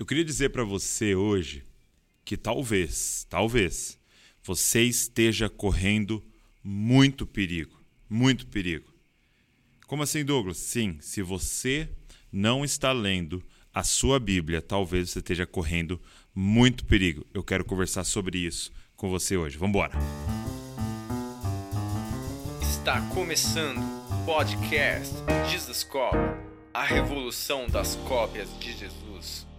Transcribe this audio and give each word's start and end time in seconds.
Eu 0.00 0.06
queria 0.06 0.24
dizer 0.24 0.48
para 0.48 0.64
você 0.64 1.14
hoje 1.14 1.62
que 2.24 2.34
talvez, 2.34 3.26
talvez, 3.28 3.98
você 4.42 4.82
esteja 4.84 5.50
correndo 5.50 6.24
muito 6.64 7.26
perigo, 7.26 7.78
muito 8.08 8.46
perigo. 8.46 8.90
Como 9.86 10.02
assim, 10.02 10.24
Douglas? 10.24 10.56
Sim, 10.56 10.96
se 11.02 11.20
você 11.20 11.86
não 12.32 12.64
está 12.64 12.92
lendo 12.92 13.44
a 13.74 13.84
sua 13.84 14.18
Bíblia, 14.18 14.62
talvez 14.62 15.10
você 15.10 15.18
esteja 15.18 15.46
correndo 15.46 16.00
muito 16.34 16.86
perigo. 16.86 17.26
Eu 17.34 17.44
quero 17.44 17.62
conversar 17.62 18.04
sobre 18.04 18.38
isso 18.38 18.72
com 18.96 19.10
você 19.10 19.36
hoje. 19.36 19.58
Vamos 19.58 19.74
embora. 19.74 19.98
Está 22.62 23.02
começando 23.08 23.82
o 24.10 24.24
podcast 24.24 25.14
Jesus 25.50 25.84
Cop, 25.84 26.16
a 26.72 26.84
revolução 26.84 27.66
das 27.68 27.96
cópias 27.96 28.48
de 28.58 28.72
Jesus. 28.72 29.49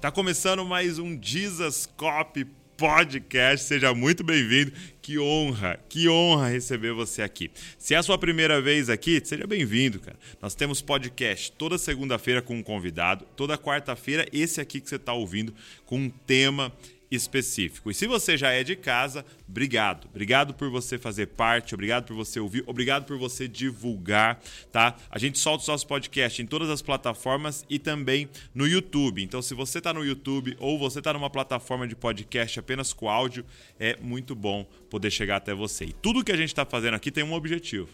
Tá 0.00 0.12
começando 0.12 0.64
mais 0.64 1.00
um 1.00 1.18
Jesus 1.20 1.84
Cop 1.96 2.44
podcast. 2.76 3.66
Seja 3.66 3.92
muito 3.92 4.22
bem-vindo. 4.22 4.70
Que 5.02 5.18
honra, 5.18 5.80
que 5.88 6.08
honra 6.08 6.50
receber 6.50 6.92
você 6.92 7.20
aqui. 7.20 7.50
Se 7.76 7.94
é 7.94 7.96
a 7.96 8.02
sua 8.04 8.16
primeira 8.16 8.62
vez 8.62 8.88
aqui, 8.88 9.20
seja 9.24 9.44
bem-vindo, 9.44 9.98
cara. 9.98 10.16
Nós 10.40 10.54
temos 10.54 10.80
podcast 10.80 11.50
toda 11.50 11.76
segunda-feira 11.76 12.40
com 12.40 12.54
um 12.54 12.62
convidado, 12.62 13.26
toda 13.34 13.58
quarta-feira 13.58 14.24
esse 14.32 14.60
aqui 14.60 14.80
que 14.80 14.88
você 14.88 14.94
está 14.94 15.12
ouvindo 15.12 15.52
com 15.84 15.98
um 15.98 16.08
tema 16.08 16.72
específico. 17.10 17.90
E 17.90 17.94
se 17.94 18.06
você 18.06 18.36
já 18.36 18.50
é 18.50 18.62
de 18.62 18.76
casa, 18.76 19.24
obrigado. 19.48 20.06
Obrigado 20.08 20.54
por 20.54 20.70
você 20.70 20.98
fazer 20.98 21.26
parte, 21.28 21.74
obrigado 21.74 22.04
por 22.04 22.14
você 22.14 22.38
ouvir, 22.38 22.62
obrigado 22.66 23.04
por 23.04 23.16
você 23.18 23.48
divulgar, 23.48 24.40
tá? 24.70 24.96
A 25.10 25.18
gente 25.18 25.38
solta 25.38 25.62
os 25.62 25.68
nossos 25.68 25.84
podcasts 25.84 26.40
em 26.40 26.46
todas 26.46 26.68
as 26.68 26.82
plataformas 26.82 27.64
e 27.68 27.78
também 27.78 28.28
no 28.54 28.66
YouTube. 28.66 29.22
Então, 29.22 29.40
se 29.40 29.54
você 29.54 29.78
está 29.78 29.92
no 29.92 30.04
YouTube 30.04 30.56
ou 30.58 30.78
você 30.78 30.98
está 30.98 31.12
numa 31.12 31.30
plataforma 31.30 31.88
de 31.88 31.96
podcast 31.96 32.60
apenas 32.60 32.92
com 32.92 33.08
áudio, 33.08 33.44
é 33.78 33.96
muito 33.96 34.34
bom 34.34 34.64
poder 34.90 35.10
chegar 35.10 35.36
até 35.36 35.54
você. 35.54 35.86
E 35.86 35.92
tudo 35.92 36.24
que 36.24 36.32
a 36.32 36.36
gente 36.36 36.48
está 36.48 36.64
fazendo 36.64 36.94
aqui 36.94 37.10
tem 37.10 37.24
um 37.24 37.32
objetivo: 37.32 37.88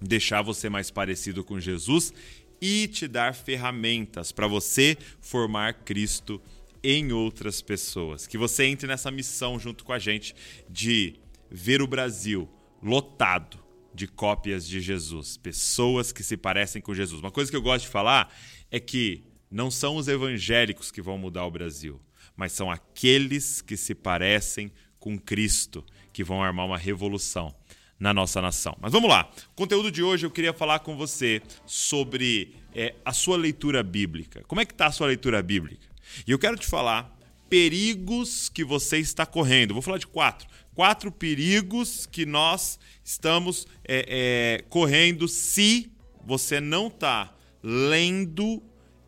deixar 0.00 0.42
você 0.42 0.68
mais 0.68 0.90
parecido 0.90 1.44
com 1.44 1.60
Jesus 1.60 2.12
e 2.60 2.88
te 2.88 3.06
dar 3.06 3.34
ferramentas 3.34 4.32
para 4.32 4.46
você 4.46 4.96
formar 5.20 5.74
Cristo 5.74 6.40
em 6.82 7.12
outras 7.12 7.60
pessoas. 7.60 8.26
Que 8.26 8.38
você 8.38 8.64
entre 8.64 8.86
nessa 8.86 9.10
missão 9.10 9.58
junto 9.58 9.84
com 9.84 9.92
a 9.92 9.98
gente 9.98 10.34
de 10.68 11.14
ver 11.50 11.82
o 11.82 11.86
Brasil 11.86 12.48
lotado 12.82 13.58
de 13.94 14.06
cópias 14.06 14.66
de 14.66 14.80
Jesus, 14.80 15.36
pessoas 15.36 16.12
que 16.12 16.22
se 16.22 16.36
parecem 16.36 16.80
com 16.80 16.94
Jesus. 16.94 17.20
Uma 17.20 17.30
coisa 17.30 17.50
que 17.50 17.56
eu 17.56 17.62
gosto 17.62 17.86
de 17.86 17.90
falar 17.90 18.32
é 18.70 18.78
que 18.78 19.24
não 19.50 19.70
são 19.70 19.96
os 19.96 20.08
evangélicos 20.08 20.90
que 20.90 21.02
vão 21.02 21.18
mudar 21.18 21.44
o 21.44 21.50
Brasil, 21.50 22.00
mas 22.36 22.52
são 22.52 22.70
aqueles 22.70 23.60
que 23.60 23.76
se 23.76 23.94
parecem 23.94 24.70
com 25.00 25.18
Cristo 25.18 25.84
que 26.12 26.22
vão 26.22 26.42
armar 26.42 26.66
uma 26.66 26.78
revolução 26.78 27.54
na 27.98 28.14
nossa 28.14 28.40
nação. 28.40 28.76
Mas 28.80 28.92
vamos 28.92 29.10
lá. 29.10 29.30
O 29.50 29.54
conteúdo 29.54 29.90
de 29.90 30.02
hoje 30.02 30.24
eu 30.24 30.30
queria 30.30 30.52
falar 30.52 30.78
com 30.80 30.96
você 30.96 31.42
sobre 31.66 32.54
é, 32.74 32.94
a 33.04 33.12
sua 33.12 33.36
leitura 33.36 33.82
bíblica. 33.82 34.44
Como 34.46 34.60
é 34.60 34.64
que 34.64 34.72
está 34.72 34.86
a 34.86 34.92
sua 34.92 35.08
leitura 35.08 35.42
bíblica? 35.42 35.86
E 36.26 36.30
eu 36.30 36.38
quero 36.38 36.56
te 36.56 36.66
falar 36.66 37.18
perigos 37.48 38.48
que 38.48 38.62
você 38.62 38.98
está 38.98 39.24
correndo. 39.24 39.74
Vou 39.74 39.82
falar 39.82 39.98
de 39.98 40.06
quatro. 40.06 40.48
Quatro 40.74 41.10
perigos 41.10 42.06
que 42.06 42.24
nós 42.24 42.78
estamos 43.02 43.66
é, 43.86 44.04
é, 44.08 44.64
correndo 44.68 45.26
se 45.26 45.90
você 46.24 46.60
não 46.60 46.88
está 46.88 47.34
lendo 47.62 48.62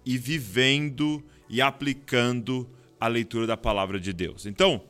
e 0.05 0.19
vivendo 0.19 1.25
e 1.49 1.61
aplicando 1.61 2.69
a 2.99 3.07
leitura 3.07 3.47
da 3.47 3.57
palavra 3.57 4.01
de 4.01 4.13
Deus. 4.13 4.47
Então, 4.47 4.83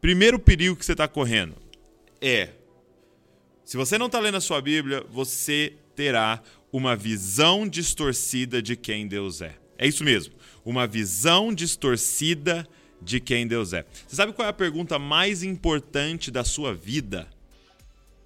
primeiro 0.00 0.38
perigo 0.38 0.76
que 0.76 0.84
você 0.84 0.92
está 0.92 1.08
correndo 1.08 1.56
é: 2.20 2.50
se 3.64 3.76
você 3.76 3.98
não 3.98 4.06
está 4.06 4.20
lendo 4.20 4.36
a 4.36 4.40
sua 4.40 4.60
Bíblia, 4.60 5.04
você 5.10 5.74
terá 5.96 6.42
uma 6.70 6.94
visão 6.94 7.66
distorcida 7.66 8.62
de 8.62 8.76
quem 8.76 9.08
Deus 9.08 9.40
é. 9.40 9.56
É 9.76 9.86
isso 9.88 10.04
mesmo 10.04 10.34
uma 10.64 10.86
visão 10.86 11.52
distorcida 11.52 12.66
de 13.00 13.20
quem 13.20 13.46
Deus 13.46 13.72
é. 13.72 13.84
Você 14.06 14.16
sabe 14.16 14.32
qual 14.32 14.46
é 14.46 14.50
a 14.50 14.54
pergunta 14.54 14.98
mais 14.98 15.42
importante 15.42 16.30
da 16.30 16.44
sua 16.44 16.74
vida? 16.74 17.28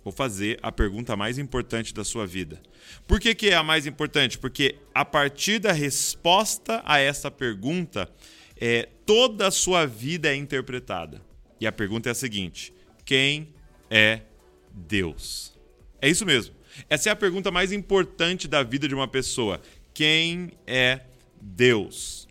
Vou 0.05 0.13
fazer 0.13 0.59
a 0.63 0.71
pergunta 0.71 1.17
mais 1.17 1.39
importante 1.39 1.93
da 1.93 2.05
sua 2.05 2.27
vida. 2.27 2.61
Por 3.09 3.19
que, 3.19 3.35
que 3.35 3.49
é 3.49 3.55
a 3.55 3.63
mais 3.63 3.87
importante? 3.87 4.39
Porque 4.39 4.77
a 4.95 5.05
partir 5.05 5.59
da 5.59 5.73
resposta 5.73 6.81
a 6.85 6.99
essa 6.99 7.31
pergunta, 7.31 8.09
é, 8.57 8.89
toda 9.05 9.49
a 9.49 9.51
sua 9.51 9.85
vida 9.85 10.29
é 10.29 10.37
interpretada. 10.37 11.21
E 11.61 11.67
a 11.67 11.73
pergunta 11.73 12.09
é 12.09 12.13
a 12.13 12.15
seguinte: 12.15 12.73
quem 13.05 13.49
é 13.91 14.21
Deus? 14.73 15.53
É 16.01 16.09
isso 16.09 16.25
mesmo. 16.25 16.55
Essa 16.89 17.09
é 17.09 17.13
a 17.13 17.17
pergunta 17.17 17.51
mais 17.51 17.73
importante 17.73 18.47
da 18.47 18.63
vida 18.63 18.87
de 18.87 18.95
uma 18.95 19.09
pessoa. 19.09 19.61
Quem 19.93 20.53
é 20.67 21.01
Deus? 21.41 22.26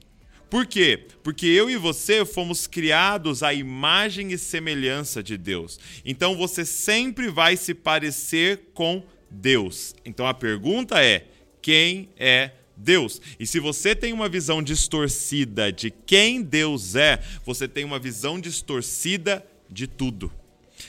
Por 0.50 0.66
quê? 0.66 1.08
Porque 1.24 1.48
eu 1.48 1.70
e 1.70 1.76
você 1.76 2.24
fomos 2.24 2.68
criados 2.68 3.42
à 3.42 3.54
imagem 3.54 4.32
e 4.32 4.38
semelhança 4.38 5.24
de 5.24 5.38
Deus. 5.38 5.80
Então 6.06 6.36
você 6.36 6.64
sempre 6.64 7.30
vai 7.30 7.58
se 7.58 7.74
parecer 7.74 8.70
com 8.74 9.04
Deus. 9.30 9.96
Então 10.06 10.28
a 10.28 10.34
pergunta 10.34 11.04
é: 11.04 11.28
quem 11.62 12.10
é 12.18 12.52
Deus. 12.78 13.22
E 13.40 13.48
se 13.48 13.60
você 13.60 13.96
tem 13.96 14.14
uma 14.14 14.30
visão 14.30 14.62
distorcida 14.62 15.72
de 15.72 15.90
quem 15.90 16.42
Deus 16.44 16.96
é, 16.96 17.20
você 17.44 17.68
tem 17.68 17.84
uma 17.84 17.98
visão 17.98 18.40
distorcida 18.40 19.46
de 19.70 19.88
tudo. 19.88 20.32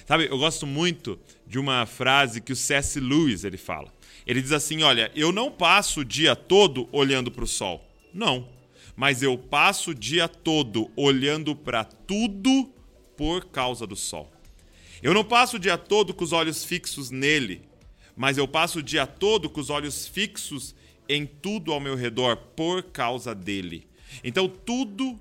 Sabe, 0.06 0.26
eu 0.26 0.36
gosto 0.36 0.66
muito 0.66 1.18
de 1.46 1.58
uma 1.58 1.86
frase 1.86 2.40
que 2.40 2.52
o 2.52 2.56
C.S. 2.56 3.00
Lewis 3.00 3.44
ele 3.44 3.56
fala. 3.56 3.90
Ele 4.26 4.42
diz 4.42 4.52
assim: 4.52 4.82
"Olha, 4.82 5.10
eu 5.14 5.32
não 5.32 5.50
passo 5.50 6.00
o 6.00 6.04
dia 6.04 6.36
todo 6.36 6.88
olhando 6.92 7.30
para 7.30 7.44
o 7.44 7.48
sol. 7.48 7.82
Não 8.12 8.56
mas 8.96 9.22
eu 9.22 9.36
passo 9.36 9.90
o 9.90 9.94
dia 9.94 10.26
todo 10.26 10.90
olhando 10.96 11.54
para 11.54 11.84
tudo 11.84 12.72
por 13.16 13.44
causa 13.46 13.86
do 13.86 13.94
sol. 13.94 14.32
Eu 15.02 15.12
não 15.12 15.22
passo 15.22 15.56
o 15.56 15.60
dia 15.60 15.76
todo 15.76 16.14
com 16.14 16.24
os 16.24 16.32
olhos 16.32 16.64
fixos 16.64 17.10
nele, 17.10 17.62
mas 18.16 18.38
eu 18.38 18.48
passo 18.48 18.78
o 18.78 18.82
dia 18.82 19.06
todo 19.06 19.50
com 19.50 19.60
os 19.60 19.68
olhos 19.68 20.08
fixos 20.08 20.74
em 21.08 21.26
tudo 21.26 21.72
ao 21.72 21.78
meu 21.78 21.94
redor 21.94 22.36
por 22.36 22.82
causa 22.84 23.34
dele. 23.34 23.86
Então 24.24 24.48
tudo 24.48 25.20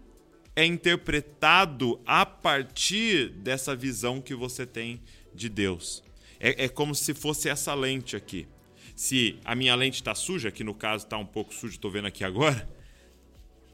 é 0.55 0.65
interpretado 0.65 1.99
a 2.05 2.25
partir 2.25 3.29
dessa 3.29 3.75
visão 3.75 4.21
que 4.21 4.33
você 4.33 4.65
tem 4.65 5.01
de 5.33 5.49
Deus. 5.49 6.01
É, 6.39 6.65
é 6.65 6.69
como 6.69 6.95
se 6.95 7.13
fosse 7.13 7.49
essa 7.49 7.73
lente 7.73 8.15
aqui. 8.15 8.47
Se 8.95 9.37
a 9.43 9.53
minha 9.53 9.75
lente 9.75 9.95
está 9.95 10.15
suja, 10.15 10.49
que 10.49 10.63
no 10.63 10.73
caso 10.73 11.03
está 11.03 11.17
um 11.17 11.25
pouco 11.25 11.53
suja, 11.53 11.75
estou 11.75 11.91
vendo 11.91 12.07
aqui 12.07 12.23
agora, 12.23 12.67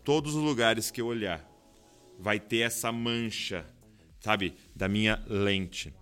todos 0.04 0.36
os 0.36 0.44
lugares 0.44 0.92
que 0.92 1.02
eu 1.02 1.08
olhar, 1.08 1.46
vai 2.20 2.40
ter 2.40 2.60
essa 2.60 2.92
mancha, 2.92 3.66
sabe, 4.20 4.54
da 4.76 4.88
minha 4.88 5.22
lente. 5.28 5.94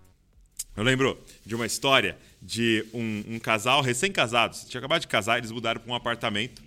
Eu 0.76 0.84
lembro 0.84 1.18
de 1.44 1.54
uma 1.54 1.66
história 1.66 2.16
de 2.40 2.86
um, 2.94 3.34
um 3.34 3.38
casal 3.38 3.82
recém-casados, 3.82 4.64
tinha 4.64 4.78
acabado 4.78 5.02
de 5.02 5.08
casar, 5.08 5.38
eles 5.38 5.50
mudaram 5.50 5.80
para 5.80 5.90
um 5.90 5.94
apartamento. 5.94 6.62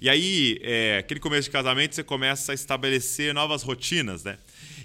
E 0.00 0.08
aí, 0.08 0.58
é, 0.62 0.98
aquele 0.98 1.20
começo 1.20 1.48
de 1.48 1.50
casamento, 1.50 1.94
você 1.94 2.02
começa 2.02 2.52
a 2.52 2.54
estabelecer 2.54 3.34
novas 3.34 3.62
rotinas, 3.62 4.24
né? 4.24 4.38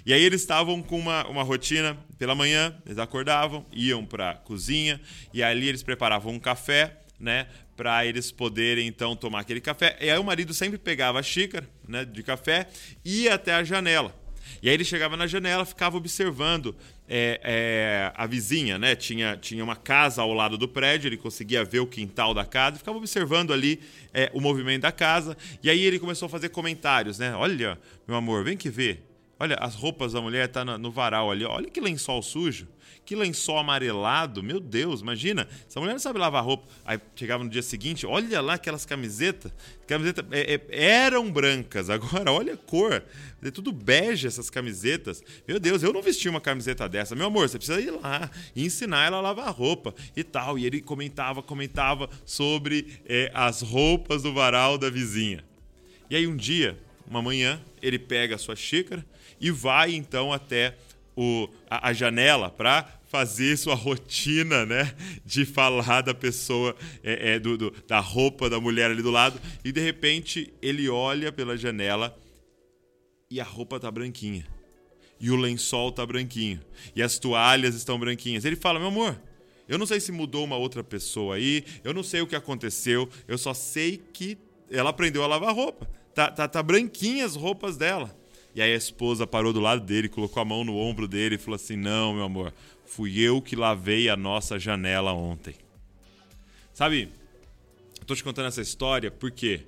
E 0.04 0.12
aí 0.12 0.22
eles 0.22 0.42
estavam 0.42 0.82
com 0.82 0.98
uma, 0.98 1.26
uma 1.26 1.42
rotina 1.42 1.96
pela 2.18 2.34
manhã, 2.34 2.76
eles 2.84 2.98
acordavam, 2.98 3.64
iam 3.72 4.04
para 4.04 4.30
a 4.30 4.34
cozinha 4.34 5.00
e 5.32 5.42
ali 5.42 5.68
eles 5.68 5.82
preparavam 5.82 6.32
um 6.34 6.38
café, 6.38 6.98
né? 7.18 7.46
para 7.76 8.06
eles 8.06 8.32
poderem 8.32 8.86
então 8.86 9.14
tomar 9.14 9.40
aquele 9.40 9.60
café. 9.60 9.96
E 10.00 10.08
aí 10.08 10.18
o 10.18 10.24
marido 10.24 10.54
sempre 10.54 10.78
pegava 10.78 11.20
a 11.20 11.22
xícara 11.22 11.68
né, 11.86 12.04
de 12.04 12.22
café 12.22 12.66
e 13.04 13.24
ia 13.24 13.34
até 13.34 13.52
a 13.52 13.62
janela. 13.62 14.14
E 14.62 14.68
aí 14.68 14.74
ele 14.74 14.84
chegava 14.84 15.16
na 15.16 15.26
janela, 15.26 15.64
ficava 15.64 15.96
observando 15.96 16.74
é, 17.08 17.40
é, 17.42 18.12
a 18.14 18.26
vizinha, 18.26 18.78
né? 18.78 18.94
Tinha, 18.94 19.36
tinha 19.36 19.62
uma 19.62 19.76
casa 19.76 20.22
ao 20.22 20.32
lado 20.32 20.56
do 20.56 20.68
prédio, 20.68 21.08
ele 21.08 21.16
conseguia 21.16 21.64
ver 21.64 21.80
o 21.80 21.86
quintal 21.86 22.32
da 22.32 22.44
casa, 22.44 22.78
ficava 22.78 22.96
observando 22.96 23.52
ali 23.52 23.80
é, 24.14 24.30
o 24.32 24.40
movimento 24.40 24.82
da 24.82 24.92
casa. 24.92 25.36
E 25.62 25.68
aí 25.68 25.82
ele 25.82 25.98
começou 25.98 26.26
a 26.26 26.28
fazer 26.28 26.48
comentários, 26.48 27.18
né? 27.18 27.34
Olha, 27.34 27.78
meu 28.06 28.16
amor, 28.16 28.44
vem 28.44 28.56
que 28.56 28.70
ver. 28.70 29.04
Olha, 29.38 29.56
as 29.60 29.74
roupas 29.74 30.14
da 30.14 30.20
mulher 30.20 30.48
tá 30.48 30.64
no 30.64 30.90
varal 30.90 31.30
ali. 31.30 31.44
Olha 31.44 31.70
que 31.70 31.80
lençol 31.80 32.22
sujo. 32.22 32.66
Que 33.04 33.14
lençol 33.14 33.58
amarelado, 33.58 34.42
meu 34.42 34.58
Deus, 34.58 35.02
imagina. 35.02 35.46
Essa 35.68 35.78
mulher 35.78 35.92
não 35.92 35.98
sabe 35.98 36.18
lavar 36.18 36.42
roupa. 36.42 36.66
Aí 36.84 36.98
chegava 37.14 37.44
no 37.44 37.50
dia 37.50 37.62
seguinte, 37.62 38.06
olha 38.06 38.40
lá 38.40 38.54
aquelas 38.54 38.86
camisetas. 38.86 39.52
Camisetas 39.86 40.24
é, 40.32 40.54
é, 40.54 40.84
eram 40.84 41.30
brancas, 41.30 41.88
agora 41.90 42.32
olha 42.32 42.54
a 42.54 42.56
cor. 42.56 43.04
É 43.42 43.50
tudo 43.50 43.70
bege 43.70 44.26
essas 44.26 44.48
camisetas. 44.48 45.22
Meu 45.46 45.60
Deus, 45.60 45.82
eu 45.82 45.92
não 45.92 46.02
vesti 46.02 46.28
uma 46.28 46.40
camiseta 46.40 46.88
dessa. 46.88 47.14
Meu 47.14 47.26
amor, 47.26 47.48
você 47.48 47.58
precisa 47.58 47.80
ir 47.80 47.90
lá 47.90 48.30
e 48.56 48.64
ensinar 48.64 49.06
ela 49.06 49.18
a 49.18 49.20
lavar 49.20 49.52
roupa 49.54 49.94
e 50.16 50.24
tal. 50.24 50.58
E 50.58 50.64
ele 50.64 50.80
comentava, 50.80 51.42
comentava 51.42 52.08
sobre 52.24 53.00
é, 53.04 53.30
as 53.34 53.60
roupas 53.60 54.22
do 54.22 54.32
varal 54.32 54.78
da 54.78 54.88
vizinha. 54.88 55.44
E 56.08 56.16
aí 56.16 56.26
um 56.26 56.36
dia, 56.36 56.76
uma 57.06 57.20
manhã, 57.20 57.60
ele 57.82 57.98
pega 57.98 58.34
a 58.34 58.38
sua 58.38 58.56
xícara 58.56 59.04
e 59.40 59.50
vai 59.50 59.94
então 59.94 60.32
até 60.32 60.76
o, 61.16 61.48
a, 61.68 61.88
a 61.88 61.92
janela 61.92 62.50
para 62.50 62.96
fazer 63.08 63.56
sua 63.56 63.74
rotina, 63.74 64.66
né? 64.66 64.94
De 65.24 65.44
falar 65.44 66.02
da 66.02 66.12
pessoa, 66.12 66.76
é, 67.02 67.34
é, 67.34 67.38
do, 67.38 67.56
do, 67.56 67.70
da 67.86 68.00
roupa 68.00 68.50
da 68.50 68.60
mulher 68.60 68.90
ali 68.90 69.02
do 69.02 69.10
lado. 69.10 69.40
E 69.64 69.72
de 69.72 69.80
repente 69.80 70.52
ele 70.60 70.88
olha 70.88 71.32
pela 71.32 71.56
janela 71.56 72.16
e 73.30 73.40
a 73.40 73.44
roupa 73.44 73.80
tá 73.80 73.90
branquinha. 73.90 74.46
E 75.18 75.30
o 75.30 75.36
lençol 75.36 75.90
tá 75.92 76.04
branquinho. 76.04 76.60
E 76.94 77.02
as 77.02 77.18
toalhas 77.18 77.74
estão 77.74 77.98
branquinhas. 77.98 78.44
Ele 78.44 78.56
fala: 78.56 78.78
Meu 78.78 78.88
amor, 78.88 79.18
eu 79.68 79.78
não 79.78 79.86
sei 79.86 79.98
se 79.98 80.12
mudou 80.12 80.44
uma 80.44 80.56
outra 80.56 80.84
pessoa 80.84 81.36
aí, 81.36 81.64
eu 81.82 81.94
não 81.94 82.02
sei 82.02 82.20
o 82.20 82.26
que 82.26 82.36
aconteceu, 82.36 83.08
eu 83.26 83.38
só 83.38 83.54
sei 83.54 84.02
que 84.12 84.36
ela 84.70 84.90
aprendeu 84.90 85.24
a 85.24 85.26
lavar 85.26 85.54
roupa. 85.54 85.88
Tá, 86.14 86.30
tá, 86.30 86.48
tá 86.48 86.62
branquinha 86.62 87.24
as 87.24 87.34
roupas 87.34 87.76
dela. 87.76 88.16
E 88.56 88.62
aí 88.62 88.72
a 88.72 88.76
esposa 88.76 89.26
parou 89.26 89.52
do 89.52 89.60
lado 89.60 89.84
dele, 89.84 90.08
colocou 90.08 90.40
a 90.40 90.44
mão 90.44 90.64
no 90.64 90.78
ombro 90.78 91.06
dele 91.06 91.34
e 91.34 91.38
falou 91.38 91.56
assim: 91.56 91.76
Não, 91.76 92.14
meu 92.14 92.24
amor, 92.24 92.54
fui 92.86 93.20
eu 93.20 93.42
que 93.42 93.54
lavei 93.54 94.08
a 94.08 94.16
nossa 94.16 94.58
janela 94.58 95.12
ontem. 95.12 95.54
Sabe, 96.72 97.12
eu 98.00 98.06
tô 98.06 98.16
te 98.16 98.24
contando 98.24 98.46
essa 98.46 98.62
história 98.62 99.10
por 99.10 99.30
quê? 99.30 99.60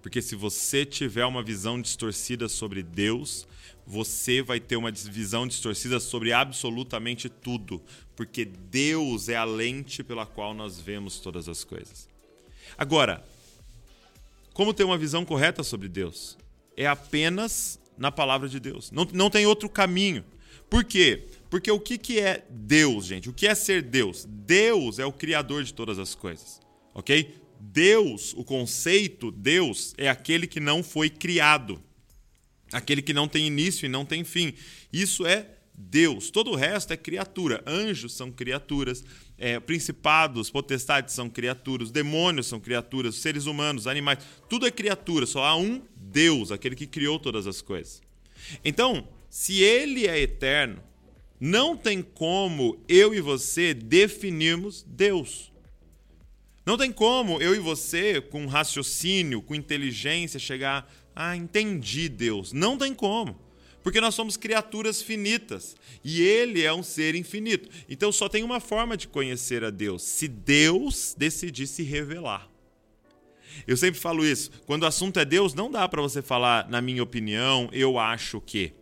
Porque 0.00 0.22
se 0.22 0.36
você 0.36 0.86
tiver 0.86 1.26
uma 1.26 1.42
visão 1.42 1.82
distorcida 1.82 2.48
sobre 2.48 2.84
Deus, 2.84 3.48
você 3.84 4.40
vai 4.42 4.60
ter 4.60 4.76
uma 4.76 4.92
visão 4.92 5.44
distorcida 5.44 5.98
sobre 5.98 6.32
absolutamente 6.32 7.28
tudo, 7.28 7.82
porque 8.14 8.44
Deus 8.44 9.28
é 9.28 9.34
a 9.34 9.42
lente 9.42 10.04
pela 10.04 10.24
qual 10.24 10.54
nós 10.54 10.78
vemos 10.78 11.18
todas 11.18 11.48
as 11.48 11.64
coisas. 11.64 12.08
Agora, 12.78 13.24
como 14.54 14.72
ter 14.72 14.84
uma 14.84 14.96
visão 14.96 15.24
correta 15.24 15.64
sobre 15.64 15.88
Deus? 15.88 16.38
É 16.76 16.86
apenas 16.86 17.80
na 17.96 18.10
palavra 18.12 18.48
de 18.48 18.60
Deus. 18.60 18.90
Não, 18.90 19.06
não 19.12 19.30
tem 19.30 19.46
outro 19.46 19.68
caminho. 19.68 20.24
Por 20.68 20.84
quê? 20.84 21.26
Porque 21.48 21.70
o 21.70 21.78
que, 21.78 21.96
que 21.96 22.18
é 22.18 22.44
Deus, 22.50 23.06
gente? 23.06 23.30
O 23.30 23.32
que 23.32 23.46
é 23.46 23.54
ser 23.54 23.82
Deus? 23.82 24.26
Deus 24.28 24.98
é 24.98 25.06
o 25.06 25.12
criador 25.12 25.62
de 25.62 25.72
todas 25.72 25.98
as 25.98 26.14
coisas, 26.14 26.60
ok? 26.92 27.34
Deus, 27.60 28.34
o 28.36 28.44
conceito 28.44 29.30
Deus, 29.30 29.94
é 29.96 30.08
aquele 30.08 30.46
que 30.46 30.60
não 30.60 30.82
foi 30.82 31.08
criado, 31.08 31.80
aquele 32.72 33.00
que 33.00 33.12
não 33.12 33.28
tem 33.28 33.46
início 33.46 33.86
e 33.86 33.88
não 33.88 34.04
tem 34.04 34.24
fim. 34.24 34.54
Isso 34.92 35.24
é 35.26 35.48
Deus. 35.74 36.30
Todo 36.30 36.50
o 36.50 36.56
resto 36.56 36.92
é 36.92 36.96
criatura. 36.96 37.62
Anjos 37.66 38.14
são 38.14 38.30
criaturas, 38.30 39.04
é, 39.38 39.60
principados, 39.60 40.50
potestades 40.50 41.14
são 41.14 41.28
criaturas, 41.28 41.90
demônios 41.90 42.46
são 42.46 42.58
criaturas, 42.58 43.16
seres 43.16 43.46
humanos, 43.46 43.86
animais, 43.86 44.18
tudo 44.48 44.66
é 44.66 44.70
criatura. 44.70 45.26
Só 45.26 45.44
há 45.44 45.56
um 45.56 45.82
Deus, 45.94 46.50
aquele 46.50 46.74
que 46.74 46.86
criou 46.86 47.18
todas 47.18 47.46
as 47.46 47.60
coisas. 47.60 48.02
Então, 48.64 49.08
se 49.28 49.62
ele 49.62 50.06
é 50.06 50.18
eterno, 50.18 50.82
não 51.38 51.76
tem 51.76 52.00
como 52.00 52.78
eu 52.88 53.14
e 53.14 53.20
você 53.20 53.74
definirmos 53.74 54.82
Deus. 54.88 55.52
Não 56.64 56.76
tem 56.76 56.90
como 56.90 57.40
eu 57.40 57.54
e 57.54 57.58
você, 57.58 58.20
com 58.20 58.46
raciocínio, 58.46 59.42
com 59.42 59.54
inteligência, 59.54 60.40
chegar 60.40 60.90
a 61.14 61.30
ah, 61.30 61.36
entendi 61.36 62.08
Deus. 62.08 62.52
Não 62.52 62.76
tem 62.76 62.92
como. 62.92 63.38
Porque 63.86 64.00
nós 64.00 64.16
somos 64.16 64.36
criaturas 64.36 65.00
finitas 65.00 65.76
e 66.02 66.20
Ele 66.20 66.64
é 66.64 66.74
um 66.74 66.82
ser 66.82 67.14
infinito. 67.14 67.68
Então 67.88 68.10
só 68.10 68.28
tem 68.28 68.42
uma 68.42 68.58
forma 68.58 68.96
de 68.96 69.06
conhecer 69.06 69.62
a 69.62 69.70
Deus: 69.70 70.02
se 70.02 70.26
Deus 70.26 71.14
decidir 71.16 71.68
se 71.68 71.84
revelar. 71.84 72.50
Eu 73.64 73.76
sempre 73.76 74.00
falo 74.00 74.26
isso. 74.26 74.50
Quando 74.66 74.82
o 74.82 74.86
assunto 74.86 75.20
é 75.20 75.24
Deus, 75.24 75.54
não 75.54 75.70
dá 75.70 75.88
para 75.88 76.02
você 76.02 76.20
falar, 76.20 76.68
na 76.68 76.82
minha 76.82 77.00
opinião, 77.00 77.70
eu 77.72 77.96
acho 77.96 78.40
que. 78.40 78.72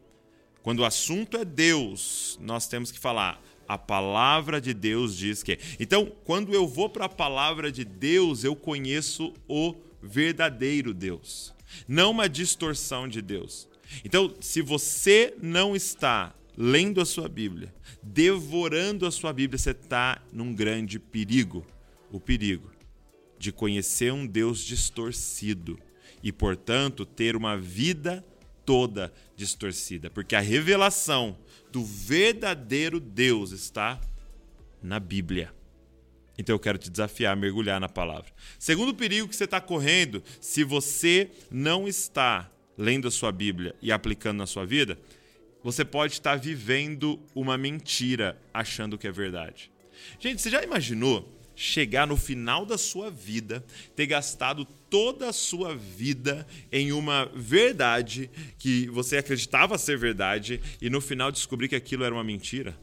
Quando 0.62 0.80
o 0.80 0.86
assunto 0.86 1.36
é 1.36 1.44
Deus, 1.44 2.38
nós 2.40 2.66
temos 2.66 2.90
que 2.90 2.98
falar. 2.98 3.42
A 3.68 3.76
palavra 3.76 4.58
de 4.58 4.72
Deus 4.72 5.14
diz 5.14 5.42
que. 5.42 5.58
Então, 5.78 6.10
quando 6.24 6.54
eu 6.54 6.66
vou 6.66 6.88
para 6.88 7.04
a 7.04 7.10
palavra 7.10 7.70
de 7.70 7.84
Deus, 7.84 8.42
eu 8.42 8.56
conheço 8.56 9.34
o 9.46 9.74
verdadeiro 10.02 10.94
Deus, 10.94 11.54
não 11.86 12.10
uma 12.10 12.26
distorção 12.26 13.06
de 13.06 13.20
Deus. 13.20 13.68
Então, 14.04 14.34
se 14.40 14.62
você 14.62 15.34
não 15.40 15.74
está 15.74 16.34
lendo 16.56 17.00
a 17.00 17.04
sua 17.04 17.28
Bíblia, 17.28 17.74
devorando 18.02 19.06
a 19.06 19.10
sua 19.10 19.32
Bíblia, 19.32 19.58
você 19.58 19.70
está 19.70 20.22
num 20.32 20.54
grande 20.54 20.98
perigo. 20.98 21.66
O 22.10 22.20
perigo 22.20 22.70
de 23.38 23.50
conhecer 23.50 24.12
um 24.12 24.26
Deus 24.26 24.60
distorcido 24.60 25.78
e, 26.22 26.30
portanto, 26.30 27.04
ter 27.04 27.34
uma 27.34 27.56
vida 27.56 28.24
toda 28.64 29.12
distorcida, 29.36 30.08
porque 30.08 30.34
a 30.34 30.40
revelação 30.40 31.36
do 31.70 31.84
verdadeiro 31.84 32.98
Deus 33.00 33.50
está 33.50 34.00
na 34.82 34.98
Bíblia. 34.98 35.52
Então 36.38 36.54
eu 36.54 36.58
quero 36.58 36.78
te 36.78 36.90
desafiar 36.90 37.32
a 37.32 37.36
mergulhar 37.36 37.80
na 37.80 37.88
palavra. 37.88 38.32
Segundo 38.58 38.94
perigo 38.94 39.28
que 39.28 39.36
você 39.36 39.44
está 39.44 39.60
correndo, 39.60 40.22
se 40.40 40.64
você 40.64 41.30
não 41.50 41.86
está 41.86 42.50
lendo 42.76 43.08
a 43.08 43.10
sua 43.10 43.32
Bíblia 43.32 43.74
e 43.80 43.92
aplicando 43.92 44.38
na 44.38 44.46
sua 44.46 44.64
vida, 44.66 44.98
você 45.62 45.84
pode 45.84 46.14
estar 46.14 46.36
vivendo 46.36 47.18
uma 47.34 47.56
mentira 47.56 48.40
achando 48.52 48.98
que 48.98 49.06
é 49.06 49.12
verdade. 49.12 49.70
Gente, 50.18 50.42
você 50.42 50.50
já 50.50 50.62
imaginou 50.62 51.32
chegar 51.56 52.06
no 52.06 52.16
final 52.16 52.66
da 52.66 52.76
sua 52.76 53.10
vida, 53.10 53.64
ter 53.94 54.06
gastado 54.06 54.64
toda 54.90 55.28
a 55.28 55.32
sua 55.32 55.74
vida 55.74 56.46
em 56.70 56.92
uma 56.92 57.26
verdade 57.34 58.30
que 58.58 58.88
você 58.88 59.18
acreditava 59.18 59.78
ser 59.78 59.96
verdade 59.96 60.60
e 60.82 60.90
no 60.90 61.00
final 61.00 61.30
descobrir 61.30 61.68
que 61.68 61.76
aquilo 61.76 62.04
era 62.04 62.14
uma 62.14 62.24
mentira? 62.24 62.76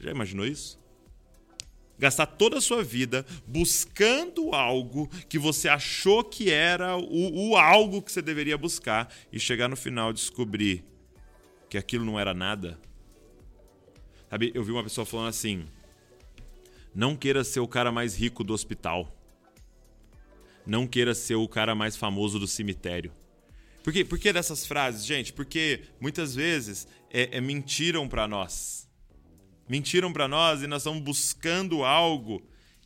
Já 0.00 0.10
imaginou 0.10 0.46
isso? 0.46 0.78
Gastar 1.98 2.26
toda 2.26 2.58
a 2.58 2.60
sua 2.60 2.82
vida 2.82 3.24
buscando 3.46 4.52
algo 4.54 5.08
que 5.28 5.38
você 5.38 5.68
achou 5.68 6.24
que 6.24 6.50
era 6.50 6.96
o, 6.96 7.50
o 7.50 7.56
algo 7.56 8.02
que 8.02 8.10
você 8.10 8.20
deveria 8.20 8.58
buscar 8.58 9.12
e 9.32 9.38
chegar 9.38 9.68
no 9.68 9.76
final 9.76 10.12
descobrir 10.12 10.84
que 11.68 11.78
aquilo 11.78 12.04
não 12.04 12.18
era 12.18 12.34
nada? 12.34 12.78
Sabe, 14.28 14.50
eu 14.54 14.64
vi 14.64 14.72
uma 14.72 14.82
pessoa 14.82 15.04
falando 15.06 15.28
assim: 15.28 15.66
não 16.94 17.16
queira 17.16 17.42
ser 17.42 17.60
o 17.60 17.68
cara 17.68 17.90
mais 17.90 18.16
rico 18.16 18.44
do 18.44 18.52
hospital. 18.52 19.12
Não 20.66 20.86
queira 20.86 21.14
ser 21.14 21.34
o 21.34 21.48
cara 21.48 21.74
mais 21.74 21.96
famoso 21.96 22.38
do 22.38 22.46
cemitério. 22.46 23.12
Por, 23.82 23.92
quê? 23.92 24.04
Por 24.04 24.18
que 24.18 24.32
dessas 24.32 24.64
frases, 24.64 25.04
gente? 25.04 25.32
Porque 25.32 25.82
muitas 26.00 26.34
vezes 26.34 26.88
é, 27.10 27.36
é 27.36 27.40
mentiram 27.40 28.08
para 28.08 28.26
nós. 28.26 28.88
Mentiram 29.68 30.12
para 30.12 30.28
nós 30.28 30.62
e 30.62 30.66
nós 30.66 30.82
estamos 30.82 31.02
buscando 31.02 31.84
algo 31.84 32.42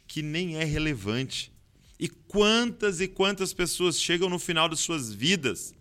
que 0.06 0.22
nem 0.22 0.56
é 0.56 0.64
relevante. 0.64 1.52
E 1.98 2.08
quantas 2.08 3.00
e 3.00 3.08
quantas 3.08 3.52
pessoas 3.52 4.00
chegam 4.00 4.30
no 4.30 4.38
final 4.38 4.68
de 4.68 4.76
suas 4.76 5.12
vidas, 5.12 5.74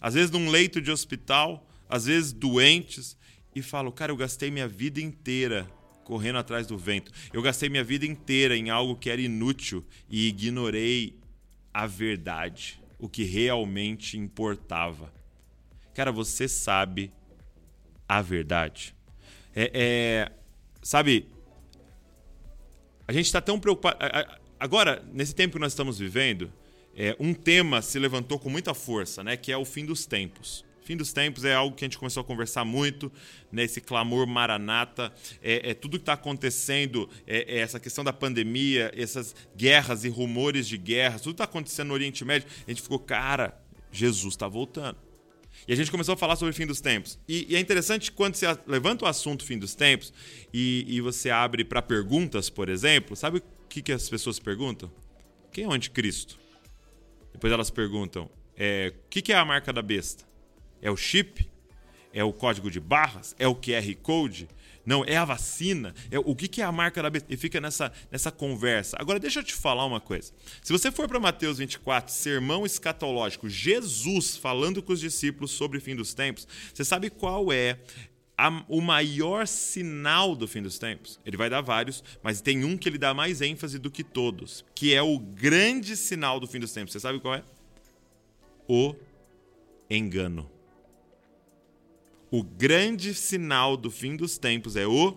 às 0.00 0.14
vezes 0.14 0.30
num 0.30 0.48
leito 0.48 0.80
de 0.80 0.90
hospital, 0.90 1.68
às 1.88 2.06
vezes 2.06 2.32
doentes, 2.32 3.16
e 3.54 3.60
falam: 3.62 3.90
Cara, 3.90 4.12
eu 4.12 4.16
gastei 4.16 4.50
minha 4.50 4.68
vida 4.68 5.00
inteira 5.00 5.68
correndo 6.04 6.38
atrás 6.38 6.66
do 6.68 6.78
vento. 6.78 7.10
Eu 7.32 7.42
gastei 7.42 7.68
minha 7.68 7.82
vida 7.82 8.06
inteira 8.06 8.56
em 8.56 8.70
algo 8.70 8.96
que 8.96 9.10
era 9.10 9.20
inútil 9.20 9.84
e 10.08 10.28
ignorei 10.28 11.18
a 11.74 11.86
verdade, 11.86 12.80
o 12.96 13.08
que 13.08 13.24
realmente 13.24 14.16
importava. 14.16 15.12
Cara, 15.92 16.12
você 16.12 16.46
sabe 16.46 17.12
a 18.08 18.22
verdade. 18.22 18.95
É, 19.56 19.70
é 19.74 20.32
sabe, 20.82 21.26
a 23.08 23.12
gente 23.12 23.26
está 23.26 23.40
tão 23.40 23.58
preocupado. 23.58 23.96
Agora, 24.60 25.04
nesse 25.12 25.34
tempo 25.34 25.54
que 25.54 25.60
nós 25.60 25.72
estamos 25.72 25.98
vivendo, 25.98 26.52
é, 26.94 27.16
um 27.18 27.34
tema 27.34 27.82
se 27.82 27.98
levantou 27.98 28.38
com 28.38 28.48
muita 28.48 28.72
força, 28.72 29.24
né, 29.24 29.36
que 29.36 29.50
é 29.50 29.56
o 29.56 29.64
fim 29.64 29.84
dos 29.84 30.06
tempos. 30.06 30.64
Fim 30.82 30.96
dos 30.96 31.12
tempos 31.12 31.44
é 31.44 31.52
algo 31.52 31.74
que 31.74 31.84
a 31.84 31.86
gente 31.86 31.98
começou 31.98 32.20
a 32.20 32.24
conversar 32.24 32.64
muito, 32.64 33.10
nesse 33.50 33.80
né, 33.80 33.86
clamor 33.86 34.26
maranata, 34.26 35.12
é, 35.42 35.70
é 35.70 35.74
tudo 35.74 35.98
que 35.98 36.02
está 36.02 36.12
acontecendo, 36.12 37.10
é, 37.26 37.56
é, 37.56 37.58
essa 37.58 37.80
questão 37.80 38.04
da 38.04 38.12
pandemia, 38.12 38.92
essas 38.96 39.34
guerras 39.56 40.04
e 40.04 40.08
rumores 40.08 40.68
de 40.68 40.78
guerras, 40.78 41.22
tudo 41.22 41.32
está 41.32 41.44
acontecendo 41.44 41.88
no 41.88 41.94
Oriente 41.94 42.24
Médio, 42.24 42.48
a 42.66 42.70
gente 42.70 42.82
ficou, 42.82 43.00
cara, 43.00 43.60
Jesus 43.90 44.34
está 44.34 44.46
voltando. 44.46 45.05
E 45.66 45.72
a 45.72 45.76
gente 45.76 45.90
começou 45.90 46.14
a 46.14 46.16
falar 46.16 46.36
sobre 46.36 46.52
o 46.52 46.54
fim 46.54 46.66
dos 46.66 46.80
tempos. 46.80 47.18
E, 47.28 47.46
e 47.52 47.56
é 47.56 47.60
interessante 47.60 48.12
quando 48.12 48.34
você 48.34 48.46
levanta 48.66 49.04
o 49.04 49.08
assunto 49.08 49.44
fim 49.44 49.58
dos 49.58 49.74
tempos 49.74 50.12
e, 50.52 50.84
e 50.88 51.00
você 51.00 51.30
abre 51.30 51.64
para 51.64 51.82
perguntas, 51.82 52.48
por 52.48 52.68
exemplo, 52.68 53.16
sabe 53.16 53.38
o 53.38 53.42
que, 53.68 53.82
que 53.82 53.92
as 53.92 54.08
pessoas 54.08 54.38
perguntam? 54.38 54.90
Quem 55.52 55.64
é 55.64 55.68
o 55.68 55.72
anticristo? 55.72 56.38
Depois 57.32 57.52
elas 57.52 57.70
perguntam: 57.70 58.30
é, 58.56 58.92
o 58.94 59.08
que, 59.08 59.22
que 59.22 59.32
é 59.32 59.36
a 59.36 59.44
marca 59.44 59.72
da 59.72 59.82
besta? 59.82 60.24
É 60.80 60.90
o 60.90 60.96
chip? 60.96 61.48
É 62.12 62.24
o 62.24 62.32
código 62.32 62.70
de 62.70 62.80
barras? 62.80 63.34
É 63.38 63.46
o 63.46 63.54
QR 63.54 63.94
Code? 64.02 64.48
Não, 64.86 65.04
é 65.04 65.16
a 65.16 65.24
vacina. 65.24 65.92
É, 66.12 66.18
o 66.18 66.34
que, 66.36 66.46
que 66.46 66.62
é 66.62 66.64
a 66.64 66.70
marca 66.70 67.02
da 67.02 67.10
besta? 67.10 67.34
E 67.34 67.36
fica 67.36 67.60
nessa, 67.60 67.92
nessa 68.10 68.30
conversa. 68.30 68.96
Agora, 69.00 69.18
deixa 69.18 69.40
eu 69.40 69.44
te 69.44 69.52
falar 69.52 69.84
uma 69.84 70.00
coisa. 70.00 70.32
Se 70.62 70.72
você 70.72 70.92
for 70.92 71.08
para 71.08 71.18
Mateus 71.18 71.58
24, 71.58 72.14
sermão 72.14 72.64
escatológico, 72.64 73.48
Jesus 73.48 74.36
falando 74.36 74.80
com 74.80 74.92
os 74.92 75.00
discípulos 75.00 75.50
sobre 75.50 75.78
o 75.78 75.80
fim 75.80 75.96
dos 75.96 76.14
tempos, 76.14 76.46
você 76.72 76.84
sabe 76.84 77.10
qual 77.10 77.52
é 77.52 77.80
a, 78.38 78.64
o 78.68 78.80
maior 78.80 79.46
sinal 79.48 80.36
do 80.36 80.46
fim 80.46 80.62
dos 80.62 80.78
tempos? 80.78 81.18
Ele 81.26 81.36
vai 81.36 81.50
dar 81.50 81.62
vários, 81.62 82.04
mas 82.22 82.40
tem 82.40 82.64
um 82.64 82.78
que 82.78 82.88
ele 82.88 82.98
dá 82.98 83.12
mais 83.12 83.40
ênfase 83.40 83.80
do 83.80 83.90
que 83.90 84.04
todos, 84.04 84.64
que 84.72 84.94
é 84.94 85.02
o 85.02 85.18
grande 85.18 85.96
sinal 85.96 86.38
do 86.38 86.46
fim 86.46 86.60
dos 86.60 86.72
tempos. 86.72 86.92
Você 86.92 87.00
sabe 87.00 87.18
qual 87.18 87.34
é? 87.34 87.42
O 88.68 88.94
engano. 89.90 90.55
O 92.36 92.42
grande 92.42 93.14
sinal 93.14 93.78
do 93.78 93.90
fim 93.90 94.14
dos 94.14 94.36
tempos 94.36 94.76
é 94.76 94.86
o 94.86 95.16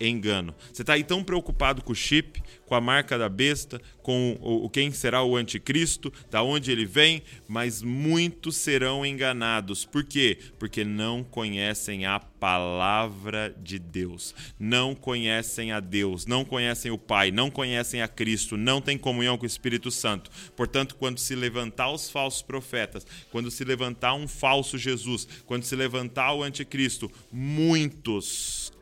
engano. 0.00 0.54
Você 0.72 0.82
está 0.82 0.94
aí 0.94 1.04
tão 1.04 1.22
preocupado 1.22 1.82
com 1.82 1.92
o 1.92 1.96
chip, 1.96 2.42
com 2.66 2.74
a 2.74 2.80
marca 2.80 3.16
da 3.16 3.28
besta, 3.28 3.80
com 4.02 4.36
o, 4.40 4.68
quem 4.68 4.90
será 4.90 5.22
o 5.22 5.36
anticristo, 5.36 6.12
da 6.30 6.42
onde 6.42 6.70
ele 6.70 6.84
vem, 6.84 7.22
mas 7.48 7.82
muitos 7.82 8.56
serão 8.56 9.04
enganados. 9.04 9.84
Por 9.84 10.04
quê? 10.04 10.38
Porque 10.58 10.84
não 10.84 11.22
conhecem 11.22 12.04
a 12.04 12.18
palavra 12.18 13.54
de 13.62 13.78
Deus, 13.78 14.34
não 14.58 14.94
conhecem 14.94 15.72
a 15.72 15.80
Deus, 15.80 16.26
não 16.26 16.44
conhecem 16.44 16.90
o 16.90 16.98
Pai, 16.98 17.30
não 17.30 17.50
conhecem 17.50 18.02
a 18.02 18.08
Cristo, 18.08 18.56
não 18.56 18.80
têm 18.80 18.98
comunhão 18.98 19.38
com 19.38 19.44
o 19.44 19.46
Espírito 19.46 19.90
Santo. 19.90 20.30
Portanto, 20.54 20.96
quando 20.96 21.18
se 21.18 21.34
levantar 21.34 21.90
os 21.90 22.10
falsos 22.10 22.42
profetas, 22.42 23.06
quando 23.30 23.50
se 23.50 23.64
levantar 23.64 24.14
um 24.14 24.28
falso 24.28 24.76
Jesus, 24.76 25.26
quando 25.46 25.64
se 25.64 25.74
levantar 25.74 26.34
o 26.34 26.42
anticristo, 26.42 27.10
muitos 27.32 28.73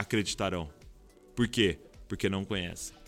acreditarão. 0.00 0.68
Por 1.34 1.46
quê? 1.48 1.78
Porque 2.08 2.28
não 2.28 2.44
conhecem. 2.44 3.00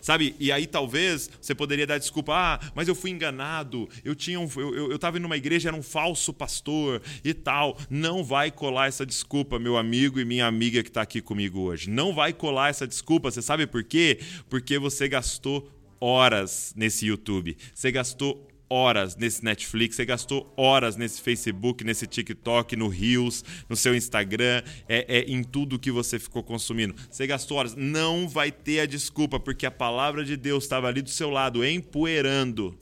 Sabe? 0.00 0.34
E 0.38 0.52
aí 0.52 0.66
talvez 0.66 1.30
você 1.40 1.54
poderia 1.54 1.86
dar 1.86 1.98
desculpa, 1.98 2.32
ah, 2.34 2.60
mas 2.74 2.88
eu 2.88 2.94
fui 2.94 3.10
enganado, 3.10 3.88
eu 4.04 4.14
tinha 4.14 4.38
um, 4.38 4.48
eu, 4.56 4.74
eu, 4.74 4.90
eu 4.92 4.98
tava 4.98 5.18
igreja, 5.36 5.70
era 5.70 5.76
um 5.76 5.82
falso 5.82 6.32
pastor 6.32 7.02
e 7.24 7.32
tal. 7.32 7.78
Não 7.88 8.22
vai 8.22 8.50
colar 8.50 8.88
essa 8.88 9.04
desculpa, 9.04 9.58
meu 9.58 9.76
amigo 9.76 10.20
e 10.20 10.24
minha 10.24 10.46
amiga 10.46 10.82
que 10.82 10.90
está 10.90 11.02
aqui 11.02 11.20
comigo 11.20 11.60
hoje. 11.60 11.90
Não 11.90 12.14
vai 12.14 12.32
colar 12.32 12.68
essa 12.68 12.86
desculpa, 12.86 13.30
você 13.30 13.42
sabe 13.42 13.66
por 13.66 13.82
quê? 13.82 14.20
Porque 14.48 14.78
você 14.78 15.08
gastou 15.08 15.70
horas 16.00 16.72
nesse 16.76 17.06
YouTube. 17.06 17.56
Você 17.74 17.90
gastou 17.90 18.47
horas 18.70 19.16
nesse 19.16 19.44
Netflix, 19.44 19.96
você 19.96 20.04
gastou 20.04 20.52
horas 20.56 20.96
nesse 20.96 21.20
Facebook, 21.20 21.84
nesse 21.84 22.06
TikTok, 22.06 22.76
no 22.76 22.88
Reels, 22.88 23.44
no 23.68 23.76
seu 23.76 23.94
Instagram, 23.94 24.62
é, 24.88 25.18
é, 25.18 25.20
em 25.22 25.42
tudo 25.42 25.78
que 25.78 25.90
você 25.90 26.18
ficou 26.18 26.42
consumindo. 26.42 26.94
Você 27.10 27.26
gastou 27.26 27.56
horas. 27.56 27.74
Não 27.74 28.28
vai 28.28 28.50
ter 28.52 28.80
a 28.80 28.86
desculpa, 28.86 29.40
porque 29.40 29.66
a 29.66 29.70
palavra 29.70 30.24
de 30.24 30.36
Deus 30.36 30.64
estava 30.64 30.88
ali 30.88 31.02
do 31.02 31.10
seu 31.10 31.30
lado, 31.30 31.64
empoeirando. 31.64 32.78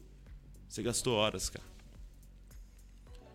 Você 0.68 0.82
gastou 0.82 1.14
horas, 1.14 1.48
cara. 1.48 1.64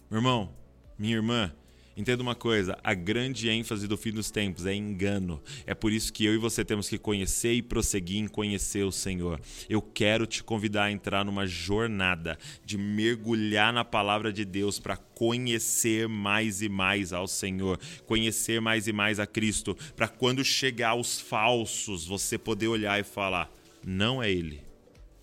Meu 0.10 0.20
irmão, 0.20 0.54
minha 1.00 1.16
irmã, 1.16 1.54
Entenda 2.02 2.24
uma 2.24 2.34
coisa: 2.34 2.76
a 2.84 2.96
grande 2.96 3.48
ênfase 3.48 3.88
do 3.88 3.96
fim 3.96 4.12
dos 4.12 4.32
tempos 4.32 4.66
é 4.66 4.74
engano. 4.74 5.40
É 5.68 5.76
por 5.76 5.92
isso 5.92 6.12
que 6.12 6.26
eu 6.26 6.34
e 6.34 6.38
você 6.40 6.66
temos 6.66 6.90
que 6.90 6.98
conhecer 6.98 7.54
e 7.54 7.62
prosseguir 7.62 8.18
em 8.18 8.28
conhecer 8.28 8.84
o 8.84 8.92
Senhor. 8.92 9.40
Eu 9.70 9.84
quero 9.84 10.26
te 10.26 10.44
convidar 10.44 10.86
a 10.86 10.92
entrar 10.92 11.24
numa 11.24 11.46
jornada 11.46 12.40
de 12.66 12.76
mergulhar 12.76 13.72
na 13.72 13.86
palavra 13.86 14.34
de 14.34 14.44
Deus 14.44 14.80
para 14.80 14.98
conhecer 14.98 16.08
mais 16.08 16.64
e 16.64 16.70
mais 16.70 17.14
ao 17.14 17.28
Senhor, 17.28 17.80
conhecer 18.08 18.60
mais 18.60 18.88
e 18.88 18.92
mais 18.92 19.20
a 19.20 19.28
Cristo, 19.28 19.78
para 19.96 20.08
quando 20.08 20.44
chegar 20.44 20.96
os 20.96 21.22
falsos, 21.22 22.08
você 22.08 22.36
poder 22.36 22.68
olhar 22.68 23.00
e 23.00 23.04
falar: 23.04 23.54
não 23.86 24.24
é 24.24 24.32
Ele. 24.32 24.64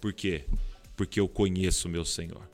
Por 0.01 0.13
quê? 0.13 0.45
Porque 0.97 1.19
eu 1.19 1.27
conheço 1.27 1.89
meu 1.89 2.05
Senhor. 2.05 2.49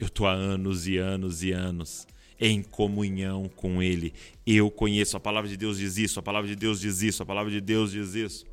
Eu 0.00 0.08
estou 0.08 0.26
há 0.26 0.32
anos 0.32 0.88
e 0.88 0.96
anos 0.96 1.44
e 1.44 1.52
anos 1.52 2.04
em 2.38 2.62
comunhão 2.62 3.48
com 3.48 3.82
Ele. 3.82 4.12
Eu 4.46 4.70
conheço, 4.70 5.16
a 5.16 5.20
palavra 5.20 5.48
de 5.48 5.56
Deus 5.56 5.78
diz 5.78 5.96
isso, 5.96 6.18
a 6.18 6.22
palavra 6.22 6.48
de 6.48 6.56
Deus 6.56 6.80
diz 6.80 7.02
isso, 7.02 7.22
a 7.22 7.26
palavra 7.26 7.50
de 7.50 7.60
Deus 7.60 7.92
diz 7.92 8.14
isso. 8.14 8.46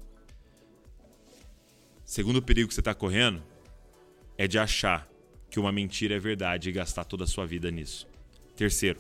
Segundo 2.06 2.42
perigo 2.42 2.68
que 2.68 2.74
você 2.74 2.82
está 2.82 2.94
correndo 2.94 3.42
é 4.38 4.48
de 4.48 4.60
achar 4.60 5.08
que 5.50 5.60
uma 5.60 5.72
mentira 5.72 6.16
é 6.16 6.20
verdade 6.20 6.70
e 6.70 6.72
gastar 6.72 7.06
toda 7.06 7.24
a 7.24 7.28
sua 7.28 7.46
vida 7.46 7.70
nisso. 7.72 8.08
Terceiro, 8.56 9.00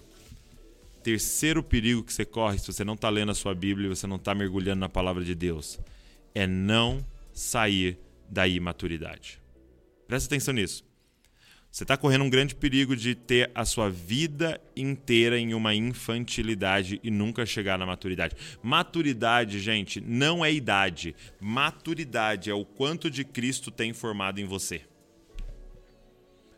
terceiro 1.04 1.64
perigo 1.64 2.04
que 2.04 2.14
você 2.14 2.26
corre 2.26 2.58
se 2.60 2.68
você 2.68 2.84
não 2.84 2.94
está 2.94 3.10
lendo 3.10 3.32
a 3.32 3.36
sua 3.36 3.54
Bíblia 3.54 3.88
e 3.88 3.90
você 3.90 4.08
não 4.08 4.16
está 4.16 4.34
mergulhando 4.34 4.80
na 4.80 4.90
palavra 4.90 5.24
de 5.24 5.36
Deus 5.36 5.80
é 6.34 6.48
não 6.48 7.06
sair 7.34 7.98
da 8.30 8.48
imaturidade. 8.48 9.42
Presta 10.08 10.28
atenção 10.28 10.54
nisso. 10.54 10.84
Você 11.72 11.86
está 11.86 11.96
correndo 11.96 12.26
um 12.26 12.30
grande 12.30 12.54
perigo 12.54 12.98
de 12.98 13.16
ter 13.16 13.50
a 13.56 13.64
sua 13.64 13.90
vida 13.90 14.60
inteira 14.76 15.40
em 15.40 15.54
uma 15.54 15.74
infantilidade 15.74 17.00
e 17.02 17.10
nunca 17.10 17.46
chegar 17.46 17.80
na 17.80 17.86
maturidade. 17.86 18.36
Maturidade, 18.62 19.58
gente, 19.62 20.02
não 20.02 20.44
é 20.44 20.52
idade. 20.52 21.16
Maturidade 21.40 22.50
é 22.50 22.54
o 22.54 22.66
quanto 22.66 23.10
de 23.10 23.24
Cristo 23.24 23.72
tem 23.72 23.94
formado 23.94 24.42
em 24.42 24.46
você. 24.46 24.82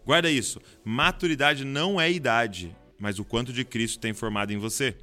Guarda 0.03 0.31
isso. 0.31 0.59
Maturidade 0.83 1.63
não 1.63 2.01
é 2.01 2.11
idade, 2.11 2.75
mas 2.97 3.19
o 3.19 3.23
quanto 3.23 3.53
de 3.53 3.63
Cristo 3.63 3.99
tem 3.99 4.13
formado 4.13 4.51
em 4.51 4.57
você. 4.57 4.95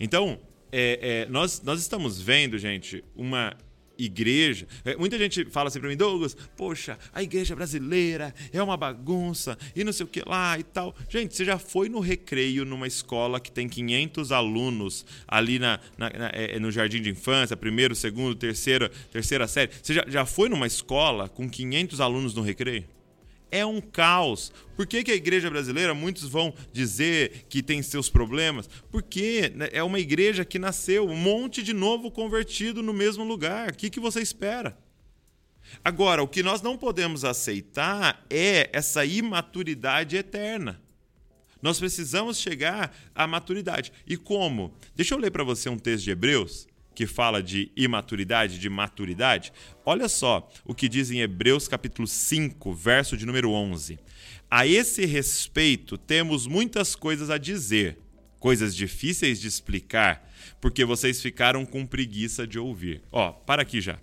Então, 0.00 0.40
é, 0.72 1.26
é, 1.26 1.28
nós, 1.28 1.60
nós 1.60 1.78
estamos 1.78 2.20
vendo, 2.20 2.56
gente, 2.56 3.04
uma 3.14 3.54
igreja. 3.98 4.66
É, 4.84 4.96
muita 4.96 5.18
gente 5.18 5.44
fala 5.46 5.68
assim 5.68 5.80
para 5.80 5.88
mim, 5.88 5.96
Douglas, 5.96 6.36
poxa, 6.56 6.98
a 7.12 7.22
igreja 7.22 7.54
brasileira 7.54 8.34
é 8.52 8.62
uma 8.62 8.76
bagunça 8.76 9.56
e 9.74 9.84
não 9.84 9.92
sei 9.92 10.04
o 10.04 10.08
que 10.08 10.22
lá 10.26 10.58
e 10.58 10.62
tal. 10.62 10.94
Gente, 11.08 11.34
você 11.34 11.44
já 11.44 11.58
foi 11.58 11.88
no 11.88 12.00
recreio 12.00 12.64
numa 12.64 12.86
escola 12.86 13.40
que 13.40 13.50
tem 13.50 13.68
500 13.68 14.32
alunos 14.32 15.04
ali 15.26 15.58
na, 15.58 15.80
na, 15.96 16.10
na 16.10 16.30
é, 16.32 16.58
no 16.58 16.70
jardim 16.70 17.00
de 17.00 17.10
infância, 17.10 17.56
primeiro, 17.56 17.94
segundo, 17.94 18.34
terceira, 18.34 18.90
terceira 19.10 19.46
série? 19.46 19.70
Você 19.82 19.94
já, 19.94 20.04
já 20.08 20.26
foi 20.26 20.48
numa 20.48 20.66
escola 20.66 21.28
com 21.28 21.48
500 21.48 22.00
alunos 22.00 22.34
no 22.34 22.42
recreio? 22.42 22.95
É 23.56 23.64
um 23.64 23.80
caos. 23.80 24.52
Por 24.76 24.86
que, 24.86 25.02
que, 25.02 25.10
a 25.10 25.14
igreja 25.14 25.48
brasileira, 25.48 25.94
muitos 25.94 26.28
vão 26.28 26.52
dizer 26.72 27.46
que 27.48 27.62
tem 27.62 27.82
seus 27.82 28.10
problemas? 28.10 28.68
Porque 28.90 29.50
né, 29.54 29.68
é 29.72 29.82
uma 29.82 29.98
igreja 29.98 30.44
que 30.44 30.58
nasceu 30.58 31.08
um 31.08 31.16
monte 31.16 31.62
de 31.62 31.72
novo 31.72 32.10
convertido 32.10 32.82
no 32.82 32.92
mesmo 32.92 33.24
lugar. 33.24 33.70
O 33.70 33.74
que, 33.74 33.88
que 33.88 33.98
você 33.98 34.20
espera? 34.20 34.78
Agora, 35.82 36.22
o 36.22 36.28
que 36.28 36.42
nós 36.42 36.60
não 36.60 36.76
podemos 36.76 37.24
aceitar 37.24 38.24
é 38.28 38.68
essa 38.72 39.04
imaturidade 39.04 40.16
eterna. 40.16 40.80
Nós 41.62 41.78
precisamos 41.78 42.38
chegar 42.38 42.94
à 43.14 43.26
maturidade. 43.26 43.92
E 44.06 44.16
como? 44.16 44.74
Deixa 44.94 45.14
eu 45.14 45.18
ler 45.18 45.30
para 45.30 45.42
você 45.42 45.68
um 45.68 45.78
texto 45.78 46.04
de 46.04 46.10
Hebreus 46.10 46.68
que 46.96 47.06
fala 47.06 47.42
de 47.42 47.70
imaturidade, 47.76 48.58
de 48.58 48.70
maturidade, 48.70 49.52
olha 49.84 50.08
só 50.08 50.50
o 50.64 50.74
que 50.74 50.88
diz 50.88 51.10
em 51.10 51.20
Hebreus 51.20 51.68
capítulo 51.68 52.08
5, 52.08 52.72
verso 52.72 53.18
de 53.18 53.26
número 53.26 53.50
11. 53.50 53.98
A 54.50 54.66
esse 54.66 55.04
respeito, 55.04 55.98
temos 55.98 56.46
muitas 56.46 56.96
coisas 56.96 57.28
a 57.28 57.36
dizer, 57.36 57.98
coisas 58.40 58.74
difíceis 58.74 59.38
de 59.38 59.46
explicar, 59.46 60.26
porque 60.58 60.86
vocês 60.86 61.20
ficaram 61.20 61.66
com 61.66 61.84
preguiça 61.84 62.46
de 62.46 62.58
ouvir. 62.58 63.02
Ó, 63.12 63.30
para 63.30 63.60
aqui 63.60 63.82
já. 63.82 63.98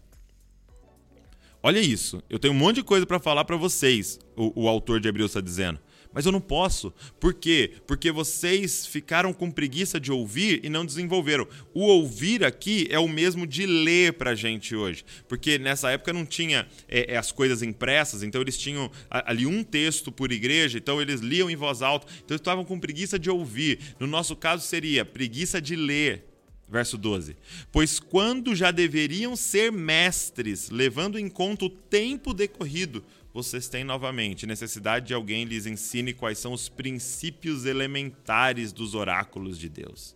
Olha 1.63 1.79
isso, 1.79 2.21
eu 2.29 2.37
tenho 2.37 2.53
um 2.53 2.57
monte 2.57 2.75
de 2.75 2.83
coisa 2.83 3.07
para 3.07 3.17
falar 3.17 3.43
para 3.43 3.57
vocês, 3.57 4.19
o, 4.35 4.65
o 4.65 4.67
autor 4.67 4.99
de 4.99 5.07
Hebreus 5.07 5.31
está 5.31 5.41
dizendo. 5.41 5.79
Mas 6.13 6.25
eu 6.25 6.31
não 6.31 6.39
posso. 6.39 6.93
Por 7.19 7.33
quê? 7.33 7.73
Porque 7.87 8.11
vocês 8.11 8.85
ficaram 8.85 9.33
com 9.33 9.49
preguiça 9.49 9.99
de 9.99 10.11
ouvir 10.11 10.61
e 10.63 10.69
não 10.69 10.85
desenvolveram. 10.85 11.47
O 11.73 11.81
ouvir 11.81 12.43
aqui 12.43 12.87
é 12.91 12.99
o 12.99 13.07
mesmo 13.07 13.47
de 13.47 13.65
ler 13.65 14.13
para 14.13 14.31
a 14.31 14.35
gente 14.35 14.75
hoje. 14.75 15.03
Porque 15.27 15.57
nessa 15.57 15.89
época 15.89 16.13
não 16.13 16.25
tinha 16.25 16.67
é, 16.87 17.13
é, 17.13 17.17
as 17.17 17.31
coisas 17.31 17.63
impressas, 17.63 18.21
então 18.21 18.41
eles 18.41 18.57
tinham 18.57 18.91
ali 19.09 19.45
um 19.45 19.63
texto 19.63 20.11
por 20.11 20.31
igreja, 20.31 20.77
então 20.77 21.01
eles 21.01 21.21
liam 21.21 21.49
em 21.49 21.55
voz 21.55 21.81
alta. 21.81 22.05
Então 22.17 22.35
eles 22.35 22.41
estavam 22.41 22.63
com 22.63 22.79
preguiça 22.79 23.17
de 23.17 23.29
ouvir. 23.29 23.79
No 23.99 24.05
nosso 24.05 24.35
caso 24.35 24.65
seria 24.65 25.03
preguiça 25.03 25.59
de 25.59 25.75
ler. 25.75 26.29
Verso 26.69 26.97
12: 26.97 27.35
Pois 27.71 27.99
quando 27.99 28.55
já 28.55 28.71
deveriam 28.71 29.35
ser 29.35 29.71
mestres, 29.71 30.69
levando 30.69 31.19
em 31.19 31.29
conta 31.29 31.65
o 31.65 31.69
tempo 31.69 32.33
decorrido, 32.33 33.03
vocês 33.33 33.67
têm 33.67 33.83
novamente 33.83 34.45
necessidade 34.45 35.07
de 35.07 35.13
alguém 35.13 35.43
lhes 35.43 35.65
ensine 35.65 36.13
quais 36.13 36.37
são 36.37 36.53
os 36.53 36.69
princípios 36.69 37.65
elementares 37.65 38.71
dos 38.71 38.93
oráculos 38.93 39.57
de 39.57 39.67
Deus. 39.67 40.15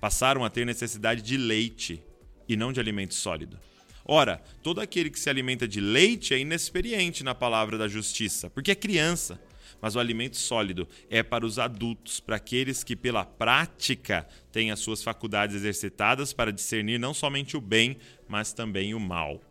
Passaram 0.00 0.44
a 0.44 0.50
ter 0.50 0.64
necessidade 0.64 1.20
de 1.20 1.36
leite 1.36 2.02
e 2.48 2.56
não 2.56 2.72
de 2.72 2.80
alimento 2.80 3.14
sólido. 3.14 3.60
Ora, 4.06 4.42
todo 4.62 4.80
aquele 4.80 5.10
que 5.10 5.20
se 5.20 5.28
alimenta 5.28 5.68
de 5.68 5.80
leite 5.80 6.32
é 6.32 6.38
inexperiente 6.38 7.22
na 7.22 7.34
palavra 7.34 7.76
da 7.76 7.88
justiça, 7.88 8.48
porque 8.50 8.70
é 8.70 8.74
criança. 8.74 9.40
Mas 9.80 9.96
o 9.96 10.00
alimento 10.00 10.36
sólido 10.36 10.88
é 11.10 11.22
para 11.22 11.44
os 11.44 11.58
adultos, 11.58 12.20
para 12.20 12.36
aqueles 12.36 12.82
que, 12.82 12.96
pela 12.96 13.24
prática, 13.24 14.26
têm 14.50 14.70
as 14.70 14.80
suas 14.80 15.02
faculdades 15.02 15.56
exercitadas 15.56 16.32
para 16.32 16.52
discernir 16.52 16.98
não 16.98 17.12
somente 17.12 17.54
o 17.56 17.60
bem, 17.60 17.98
mas 18.26 18.52
também 18.52 18.94
o 18.94 19.00
mal. 19.00 19.42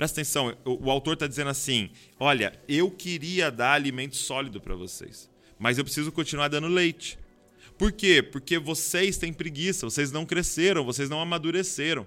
Presta 0.00 0.22
atenção, 0.22 0.56
o, 0.64 0.86
o 0.86 0.90
autor 0.90 1.12
está 1.12 1.26
dizendo 1.26 1.50
assim: 1.50 1.90
olha, 2.18 2.58
eu 2.66 2.90
queria 2.90 3.50
dar 3.50 3.74
alimento 3.74 4.16
sólido 4.16 4.58
para 4.58 4.74
vocês, 4.74 5.28
mas 5.58 5.76
eu 5.76 5.84
preciso 5.84 6.10
continuar 6.10 6.48
dando 6.48 6.68
leite. 6.68 7.18
Por 7.76 7.92
quê? 7.92 8.22
Porque 8.22 8.58
vocês 8.58 9.18
têm 9.18 9.30
preguiça, 9.30 9.84
vocês 9.84 10.10
não 10.10 10.24
cresceram, 10.24 10.86
vocês 10.86 11.10
não 11.10 11.20
amadureceram. 11.20 12.06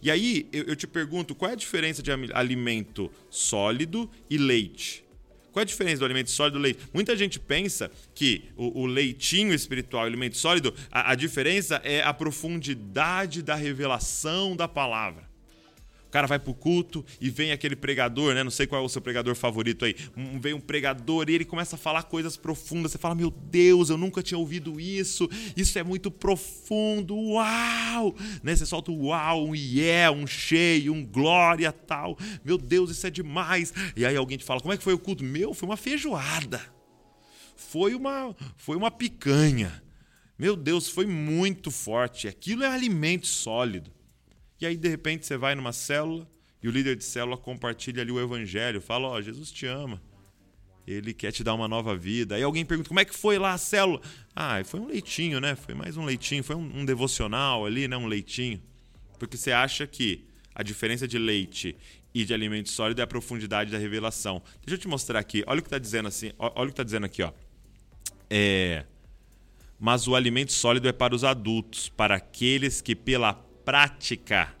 E 0.00 0.08
aí 0.08 0.48
eu, 0.52 0.66
eu 0.66 0.76
te 0.76 0.86
pergunto, 0.86 1.34
qual 1.34 1.50
é 1.50 1.54
a 1.54 1.56
diferença 1.56 2.00
de 2.00 2.12
alimento 2.32 3.10
sólido 3.28 4.08
e 4.30 4.38
leite? 4.38 5.04
Qual 5.50 5.60
é 5.60 5.64
a 5.64 5.66
diferença 5.66 5.98
do 5.98 6.04
alimento 6.04 6.30
sólido 6.30 6.60
e 6.60 6.62
leite? 6.62 6.80
Muita 6.94 7.16
gente 7.16 7.40
pensa 7.40 7.90
que 8.14 8.44
o, 8.56 8.82
o 8.82 8.86
leitinho 8.86 9.52
espiritual 9.52 10.04
o 10.04 10.06
alimento 10.06 10.36
sólido, 10.36 10.72
a, 10.92 11.10
a 11.10 11.14
diferença 11.16 11.80
é 11.82 12.04
a 12.04 12.14
profundidade 12.14 13.42
da 13.42 13.56
revelação 13.56 14.54
da 14.54 14.68
palavra 14.68 15.25
cara 16.16 16.26
vai 16.26 16.38
pro 16.38 16.54
culto 16.54 17.04
e 17.20 17.28
vem 17.28 17.52
aquele 17.52 17.76
pregador, 17.76 18.34
né? 18.34 18.42
Não 18.42 18.50
sei 18.50 18.66
qual 18.66 18.82
é 18.82 18.84
o 18.84 18.88
seu 18.88 19.02
pregador 19.02 19.34
favorito 19.34 19.84
aí. 19.84 19.94
Um, 20.16 20.40
vem 20.40 20.54
um 20.54 20.60
pregador 20.60 21.28
e 21.28 21.34
ele 21.34 21.44
começa 21.44 21.76
a 21.76 21.78
falar 21.78 22.04
coisas 22.04 22.38
profundas. 22.38 22.92
Você 22.92 22.96
fala, 22.96 23.14
meu 23.14 23.30
Deus, 23.30 23.90
eu 23.90 23.98
nunca 23.98 24.22
tinha 24.22 24.38
ouvido 24.38 24.80
isso. 24.80 25.28
Isso 25.54 25.78
é 25.78 25.82
muito 25.82 26.10
profundo. 26.10 27.14
Uau! 27.14 28.16
Né? 28.42 28.56
Você 28.56 28.64
solta 28.64 28.90
um 28.90 29.08
uau, 29.08 29.48
um 29.48 29.54
yeah, 29.54 30.10
um 30.10 30.26
cheio, 30.26 30.94
um 30.94 31.04
glória 31.04 31.70
tal. 31.70 32.16
Meu 32.42 32.56
Deus, 32.56 32.90
isso 32.90 33.06
é 33.06 33.10
demais. 33.10 33.74
E 33.94 34.06
aí 34.06 34.16
alguém 34.16 34.38
te 34.38 34.44
fala, 34.44 34.62
como 34.62 34.72
é 34.72 34.78
que 34.78 34.84
foi 34.84 34.94
o 34.94 34.98
culto? 34.98 35.22
Meu, 35.22 35.52
foi 35.52 35.68
uma 35.68 35.76
feijoada. 35.76 36.62
Foi 37.54 37.94
uma, 37.94 38.34
foi 38.56 38.74
uma 38.74 38.90
picanha. 38.90 39.82
Meu 40.38 40.56
Deus, 40.56 40.88
foi 40.88 41.04
muito 41.04 41.70
forte. 41.70 42.26
Aquilo 42.26 42.64
é 42.64 42.68
alimento 42.68 43.26
sólido. 43.26 43.95
E 44.60 44.66
aí, 44.66 44.76
de 44.76 44.88
repente, 44.88 45.26
você 45.26 45.36
vai 45.36 45.54
numa 45.54 45.72
célula 45.72 46.26
e 46.62 46.68
o 46.68 46.70
líder 46.70 46.96
de 46.96 47.04
célula 47.04 47.36
compartilha 47.36 48.02
ali 48.02 48.10
o 48.10 48.20
evangelho, 48.20 48.80
fala: 48.80 49.08
Ó, 49.08 49.16
oh, 49.16 49.22
Jesus 49.22 49.50
te 49.50 49.66
ama. 49.66 50.02
Ele 50.86 51.12
quer 51.12 51.32
te 51.32 51.42
dar 51.42 51.54
uma 51.54 51.66
nova 51.66 51.96
vida. 51.96 52.36
Aí 52.36 52.42
alguém 52.42 52.64
pergunta: 52.64 52.88
como 52.88 53.00
é 53.00 53.04
que 53.04 53.14
foi 53.14 53.38
lá 53.38 53.52
a 53.52 53.58
célula? 53.58 54.00
Ah, 54.34 54.62
foi 54.64 54.80
um 54.80 54.86
leitinho, 54.86 55.40
né? 55.40 55.56
Foi 55.56 55.74
mais 55.74 55.96
um 55.96 56.04
leitinho, 56.04 56.44
foi 56.44 56.56
um, 56.56 56.80
um 56.80 56.84
devocional 56.84 57.66
ali, 57.66 57.88
né? 57.88 57.96
Um 57.96 58.06
leitinho. 58.06 58.62
Porque 59.18 59.36
você 59.36 59.52
acha 59.52 59.86
que 59.86 60.24
a 60.54 60.62
diferença 60.62 61.06
de 61.06 61.18
leite 61.18 61.76
e 62.14 62.24
de 62.24 62.32
alimento 62.32 62.68
sólido 62.68 63.00
é 63.00 63.04
a 63.04 63.06
profundidade 63.06 63.70
da 63.70 63.78
revelação. 63.78 64.42
Deixa 64.64 64.74
eu 64.74 64.78
te 64.78 64.88
mostrar 64.88 65.18
aqui. 65.18 65.42
Olha 65.46 65.58
o 65.58 65.62
que 65.62 65.66
está 65.66 65.78
dizendo 65.78 66.08
assim. 66.08 66.32
Olha 66.38 66.62
o 66.62 66.66
que 66.66 66.72
está 66.72 66.82
dizendo 66.82 67.04
aqui, 67.04 67.22
ó. 67.22 67.32
É. 68.30 68.84
Mas 69.78 70.08
o 70.08 70.14
alimento 70.14 70.52
sólido 70.52 70.88
é 70.88 70.92
para 70.92 71.14
os 71.14 71.24
adultos, 71.24 71.88
para 71.88 72.14
aqueles 72.14 72.80
que 72.80 72.96
pela 72.96 73.45
prática 73.66 74.54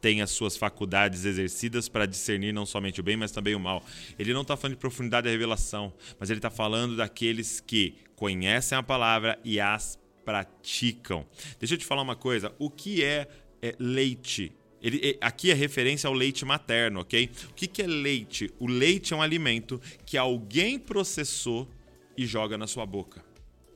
tem 0.00 0.20
as 0.20 0.30
suas 0.30 0.56
faculdades 0.56 1.24
exercidas 1.24 1.88
para 1.88 2.06
discernir 2.06 2.52
não 2.52 2.66
somente 2.66 3.00
o 3.00 3.02
bem, 3.02 3.16
mas 3.16 3.30
também 3.30 3.54
o 3.54 3.60
mal. 3.60 3.84
Ele 4.18 4.34
não 4.34 4.42
está 4.42 4.56
falando 4.56 4.74
de 4.74 4.80
profundidade 4.80 5.24
da 5.24 5.30
revelação, 5.30 5.92
mas 6.18 6.28
ele 6.28 6.38
está 6.38 6.50
falando 6.50 6.96
daqueles 6.96 7.60
que 7.60 7.94
conhecem 8.16 8.76
a 8.76 8.82
palavra 8.82 9.38
e 9.44 9.60
as 9.60 9.98
praticam. 10.24 11.24
Deixa 11.58 11.74
eu 11.74 11.78
te 11.78 11.86
falar 11.86 12.02
uma 12.02 12.16
coisa: 12.16 12.52
o 12.58 12.68
que 12.68 13.02
é, 13.02 13.28
é 13.62 13.74
leite? 13.78 14.52
Ele, 14.82 15.16
aqui 15.20 15.50
é 15.50 15.54
referência 15.54 16.08
ao 16.08 16.14
leite 16.14 16.44
materno, 16.44 17.00
ok? 17.00 17.30
O 17.50 17.54
que, 17.54 17.66
que 17.66 17.82
é 17.82 17.86
leite? 17.86 18.52
O 18.58 18.66
leite 18.66 19.14
é 19.14 19.16
um 19.16 19.22
alimento 19.22 19.80
que 20.04 20.18
alguém 20.18 20.78
processou 20.78 21.68
e 22.16 22.26
joga 22.26 22.58
na 22.58 22.66
sua 22.66 22.84
boca. 22.84 23.25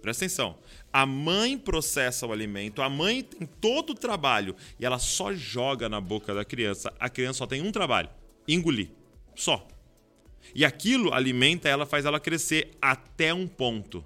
Presta 0.00 0.24
atenção. 0.24 0.58
A 0.92 1.04
mãe 1.04 1.58
processa 1.58 2.26
o 2.26 2.32
alimento, 2.32 2.82
a 2.82 2.88
mãe 2.88 3.22
tem 3.22 3.46
todo 3.60 3.90
o 3.90 3.94
trabalho 3.94 4.56
e 4.78 4.84
ela 4.84 4.98
só 4.98 5.32
joga 5.32 5.88
na 5.88 6.00
boca 6.00 6.34
da 6.34 6.44
criança. 6.44 6.92
A 6.98 7.08
criança 7.08 7.38
só 7.38 7.46
tem 7.46 7.60
um 7.60 7.70
trabalho: 7.70 8.08
engolir. 8.48 8.88
Só. 9.34 9.66
E 10.54 10.64
aquilo 10.64 11.12
alimenta 11.12 11.68
ela, 11.68 11.86
faz 11.86 12.04
ela 12.04 12.18
crescer 12.18 12.70
até 12.80 13.32
um 13.32 13.46
ponto. 13.46 14.04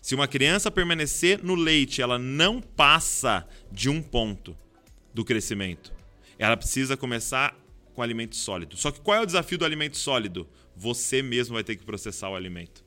Se 0.00 0.14
uma 0.14 0.28
criança 0.28 0.70
permanecer 0.70 1.42
no 1.42 1.54
leite, 1.54 2.00
ela 2.00 2.18
não 2.18 2.60
passa 2.60 3.46
de 3.70 3.88
um 3.88 4.00
ponto 4.00 4.56
do 5.12 5.24
crescimento. 5.24 5.92
Ela 6.38 6.56
precisa 6.56 6.96
começar 6.96 7.56
com 7.94 8.02
alimento 8.02 8.36
sólido. 8.36 8.76
Só 8.76 8.90
que 8.90 9.00
qual 9.00 9.16
é 9.16 9.20
o 9.20 9.26
desafio 9.26 9.58
do 9.58 9.64
alimento 9.64 9.96
sólido? 9.96 10.48
Você 10.76 11.20
mesmo 11.20 11.54
vai 11.54 11.64
ter 11.64 11.74
que 11.74 11.84
processar 11.84 12.30
o 12.30 12.36
alimento. 12.36 12.84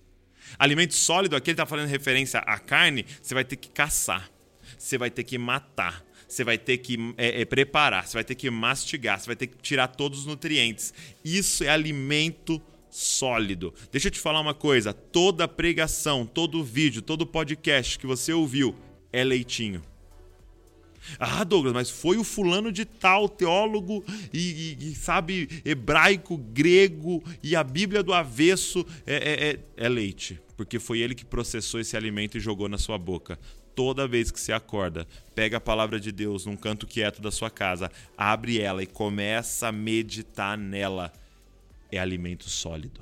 Alimento 0.58 0.94
sólido, 0.94 1.36
aqui 1.36 1.50
ele 1.50 1.54
está 1.54 1.66
fazendo 1.66 1.88
referência 1.88 2.40
à 2.40 2.58
carne, 2.60 3.06
você 3.22 3.34
vai 3.34 3.44
ter 3.44 3.56
que 3.56 3.70
caçar, 3.70 4.30
você 4.78 4.98
vai 4.98 5.10
ter 5.10 5.24
que 5.24 5.38
matar, 5.38 6.04
você 6.28 6.44
vai 6.44 6.58
ter 6.58 6.78
que 6.78 6.98
é, 7.18 7.42
é, 7.42 7.46
preparar, 7.46 8.08
você 8.08 8.14
vai 8.14 8.24
ter 8.24 8.36
que 8.36 8.50
mastigar, 8.50 9.20
você 9.20 9.28
vai 9.28 9.36
ter 9.36 9.48
que 9.48 9.58
tirar 9.58 9.88
todos 9.88 10.20
os 10.20 10.26
nutrientes. 10.26 10.94
Isso 11.24 11.64
é 11.64 11.70
alimento 11.70 12.62
sólido. 12.90 13.74
Deixa 13.92 14.08
eu 14.08 14.12
te 14.12 14.20
falar 14.20 14.40
uma 14.40 14.54
coisa: 14.54 14.94
toda 14.94 15.48
pregação, 15.48 16.26
todo 16.26 16.64
vídeo, 16.64 17.02
todo 17.02 17.26
podcast 17.26 18.00
que 18.00 18.08
você 18.08 18.34
ouviu 18.34 18.76
é 19.12 19.24
leitinho. 19.24 19.91
Ah, 21.20 21.44
Douglas, 21.44 21.74
mas 21.74 21.90
foi 21.90 22.18
o 22.18 22.24
fulano 22.24 22.72
de 22.72 22.86
tal, 22.86 23.28
teólogo 23.28 24.04
e, 24.34 24.78
e, 24.80 24.92
e 24.92 24.96
sabe 24.96 25.62
hebraico, 25.66 26.38
grego 26.38 27.24
e 27.42 27.56
a 27.56 27.64
Bíblia 27.64 28.04
do 28.04 28.14
avesso 28.14 28.86
é, 29.06 29.16
é, 29.16 29.50
é, 29.50 29.60
é 29.86 29.90
leite, 29.90 30.40
porque 30.56 30.80
foi 30.80 31.00
ele 31.00 31.16
que 31.16 31.26
processou 31.26 31.80
esse 31.80 31.98
alimento 31.98 32.38
e 32.38 32.40
jogou 32.42 32.70
na 32.70 32.78
sua 32.78 32.98
boca 32.98 33.40
toda 33.76 34.08
vez 34.08 34.30
que 34.32 34.40
você 34.40 34.52
acorda, 34.52 35.08
pega 35.34 35.58
a 35.58 35.62
palavra 35.62 36.00
de 36.00 36.12
Deus 36.12 36.46
num 36.46 36.58
canto 36.58 36.86
quieto 36.86 37.22
da 37.22 37.32
sua 37.32 37.50
casa, 37.50 37.90
abre 38.18 38.60
ela 38.60 38.84
e 38.84 38.88
começa 38.88 39.70
a 39.70 39.72
meditar 39.72 40.58
nela. 40.58 41.12
É 41.92 41.98
alimento 41.98 42.50
sólido. 42.50 43.02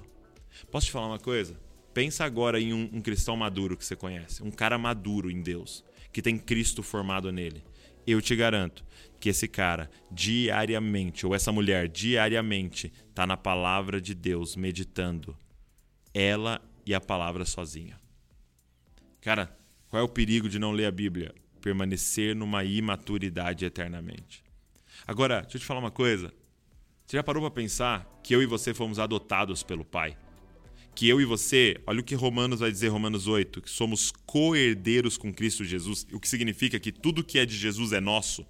Posso 0.71 0.87
te 0.87 0.91
falar 0.91 1.07
uma 1.07 1.19
coisa? 1.19 1.59
Pensa 1.93 2.23
agora 2.23 2.59
em 2.59 2.73
um, 2.73 2.89
um 2.93 3.01
cristão 3.01 3.35
maduro 3.35 3.75
que 3.75 3.85
você 3.85 3.95
conhece, 3.95 4.43
um 4.43 4.51
cara 4.51 4.77
maduro 4.77 5.29
em 5.29 5.41
Deus, 5.41 5.83
que 6.13 6.21
tem 6.21 6.37
Cristo 6.37 6.81
formado 6.81 7.31
nele 7.31 7.63
eu 8.11 8.21
te 8.21 8.35
garanto 8.35 8.83
que 9.19 9.29
esse 9.29 9.47
cara 9.47 9.89
diariamente, 10.09 11.25
ou 11.25 11.35
essa 11.35 11.51
mulher 11.51 11.87
diariamente, 11.87 12.91
está 13.09 13.27
na 13.27 13.35
palavra 13.35 13.99
de 13.99 14.13
Deus, 14.13 14.55
meditando. 14.55 15.37
Ela 16.13 16.61
e 16.85 16.93
a 16.93 17.01
palavra 17.01 17.45
sozinha. 17.45 17.99
Cara, 19.21 19.55
qual 19.89 20.01
é 20.01 20.03
o 20.03 20.09
perigo 20.09 20.47
de 20.47 20.57
não 20.57 20.71
ler 20.71 20.85
a 20.85 20.91
Bíblia? 20.91 21.33
Permanecer 21.61 22.35
numa 22.35 22.63
imaturidade 22.63 23.65
eternamente. 23.65 24.43
Agora, 25.05 25.41
deixa 25.41 25.57
eu 25.57 25.61
te 25.61 25.65
falar 25.65 25.79
uma 25.79 25.91
coisa. 25.91 26.33
Você 27.05 27.17
já 27.17 27.23
parou 27.23 27.41
para 27.41 27.51
pensar 27.51 28.07
que 28.23 28.33
eu 28.33 28.41
e 28.41 28.45
você 28.45 28.73
fomos 28.73 28.99
adotados 28.99 29.63
pelo 29.63 29.83
Pai? 29.83 30.17
Que 30.99 31.07
eu 31.07 31.21
e 31.21 31.23
você, 31.23 31.77
olha 31.87 32.01
o 32.01 32.03
que 32.03 32.13
Romanos 32.13 32.59
vai 32.59 32.69
dizer, 32.69 32.89
Romanos 32.89 33.25
8, 33.25 33.61
que 33.61 33.69
somos 33.69 34.11
co-herdeiros 34.25 35.17
com 35.17 35.33
Cristo 35.33 35.63
Jesus, 35.63 36.05
o 36.11 36.19
que 36.19 36.27
significa 36.27 36.77
que 36.77 36.91
tudo 36.91 37.23
que 37.23 37.39
é 37.39 37.45
de 37.45 37.57
Jesus 37.57 37.93
é 37.93 38.01
nosso. 38.01 38.45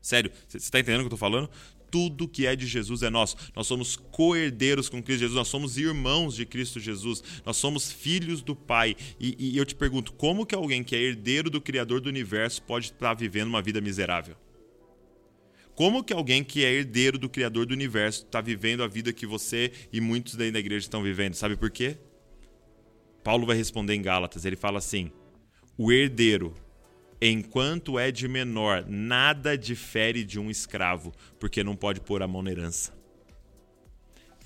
Sério, 0.00 0.30
você 0.46 0.58
está 0.58 0.78
entendendo 0.78 1.00
o 1.00 1.02
que 1.02 1.12
eu 1.12 1.16
estou 1.16 1.18
falando? 1.18 1.50
Tudo 1.90 2.28
que 2.28 2.46
é 2.46 2.54
de 2.54 2.68
Jesus 2.68 3.02
é 3.02 3.10
nosso. 3.10 3.36
Nós 3.52 3.66
somos 3.66 3.96
co-herdeiros 3.96 4.88
com 4.88 5.02
Cristo 5.02 5.22
Jesus, 5.22 5.36
nós 5.36 5.48
somos 5.48 5.76
irmãos 5.76 6.36
de 6.36 6.46
Cristo 6.46 6.78
Jesus, 6.78 7.20
nós 7.44 7.56
somos 7.56 7.90
filhos 7.90 8.40
do 8.40 8.54
Pai. 8.54 8.94
E, 9.18 9.34
e 9.36 9.56
eu 9.56 9.66
te 9.66 9.74
pergunto, 9.74 10.12
como 10.12 10.46
que 10.46 10.54
alguém 10.54 10.84
que 10.84 10.94
é 10.94 11.00
herdeiro 11.00 11.50
do 11.50 11.60
Criador 11.60 12.00
do 12.00 12.08
universo 12.08 12.62
pode 12.62 12.92
estar 12.92 13.14
vivendo 13.14 13.48
uma 13.48 13.60
vida 13.60 13.80
miserável? 13.80 14.36
Como 15.82 16.04
que 16.04 16.12
alguém 16.12 16.44
que 16.44 16.64
é 16.64 16.72
herdeiro 16.72 17.18
do 17.18 17.28
Criador 17.28 17.66
do 17.66 17.74
universo 17.74 18.22
está 18.22 18.40
vivendo 18.40 18.84
a 18.84 18.86
vida 18.86 19.12
que 19.12 19.26
você 19.26 19.72
e 19.92 20.00
muitos 20.00 20.36
daí 20.36 20.52
da 20.52 20.60
igreja 20.60 20.84
estão 20.84 21.02
vivendo? 21.02 21.34
Sabe 21.34 21.56
por 21.56 21.72
quê? 21.72 21.98
Paulo 23.24 23.44
vai 23.44 23.56
responder 23.56 23.92
em 23.92 24.00
Gálatas. 24.00 24.44
Ele 24.44 24.54
fala 24.54 24.78
assim: 24.78 25.10
o 25.76 25.90
herdeiro, 25.90 26.54
enquanto 27.20 27.98
é 27.98 28.12
de 28.12 28.28
menor, 28.28 28.86
nada 28.86 29.58
difere 29.58 30.22
de 30.22 30.38
um 30.38 30.52
escravo, 30.52 31.12
porque 31.40 31.64
não 31.64 31.74
pode 31.74 32.00
pôr 32.00 32.22
a 32.22 32.28
mão 32.28 32.42
na 32.42 32.52
herança. 32.52 32.96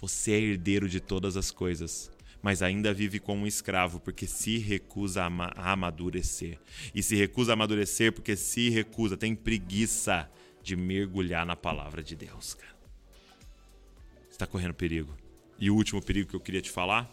Você 0.00 0.32
é 0.32 0.40
herdeiro 0.40 0.88
de 0.88 1.00
todas 1.00 1.36
as 1.36 1.50
coisas, 1.50 2.10
mas 2.40 2.62
ainda 2.62 2.94
vive 2.94 3.20
como 3.20 3.42
um 3.42 3.46
escravo, 3.46 4.00
porque 4.00 4.26
se 4.26 4.56
recusa 4.56 5.24
a 5.24 5.72
amadurecer. 5.72 6.58
E 6.94 7.02
se 7.02 7.14
recusa 7.14 7.52
a 7.52 7.54
amadurecer 7.54 8.10
porque 8.10 8.36
se 8.36 8.70
recusa, 8.70 9.18
tem 9.18 9.34
preguiça 9.34 10.30
de 10.66 10.74
mergulhar 10.74 11.46
na 11.46 11.54
palavra 11.54 12.02
de 12.02 12.16
Deus, 12.16 12.54
cara. 12.54 12.74
Você 14.22 14.30
está 14.30 14.48
correndo 14.48 14.74
perigo. 14.74 15.16
E 15.60 15.70
o 15.70 15.76
último 15.76 16.02
perigo 16.02 16.30
que 16.30 16.34
eu 16.34 16.40
queria 16.40 16.60
te 16.60 16.72
falar 16.72 17.08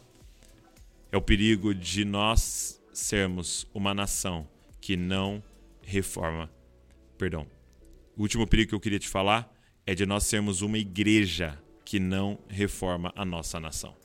é 1.12 1.16
o 1.16 1.22
perigo 1.22 1.72
de 1.72 2.04
nós 2.04 2.82
sermos 2.92 3.68
uma 3.72 3.94
nação 3.94 4.50
que 4.82 4.98
não 4.98 5.44
reforma. 5.84 6.50
Perdão. 7.16 7.46
O 8.18 8.24
último 8.24 8.48
perigo 8.48 8.70
que 8.70 8.76
eu 8.76 8.80
queria 8.80 8.98
te 8.98 9.08
falar 9.08 9.56
é 9.86 9.94
de 9.94 10.04
nós 10.04 10.24
sermos 10.24 10.64
uma 10.64 10.80
igreja 10.80 11.62
que 11.86 12.00
não 12.00 12.40
reforma 12.48 13.14
a 13.16 13.24
nossa 13.24 13.60
nação. 13.60 13.96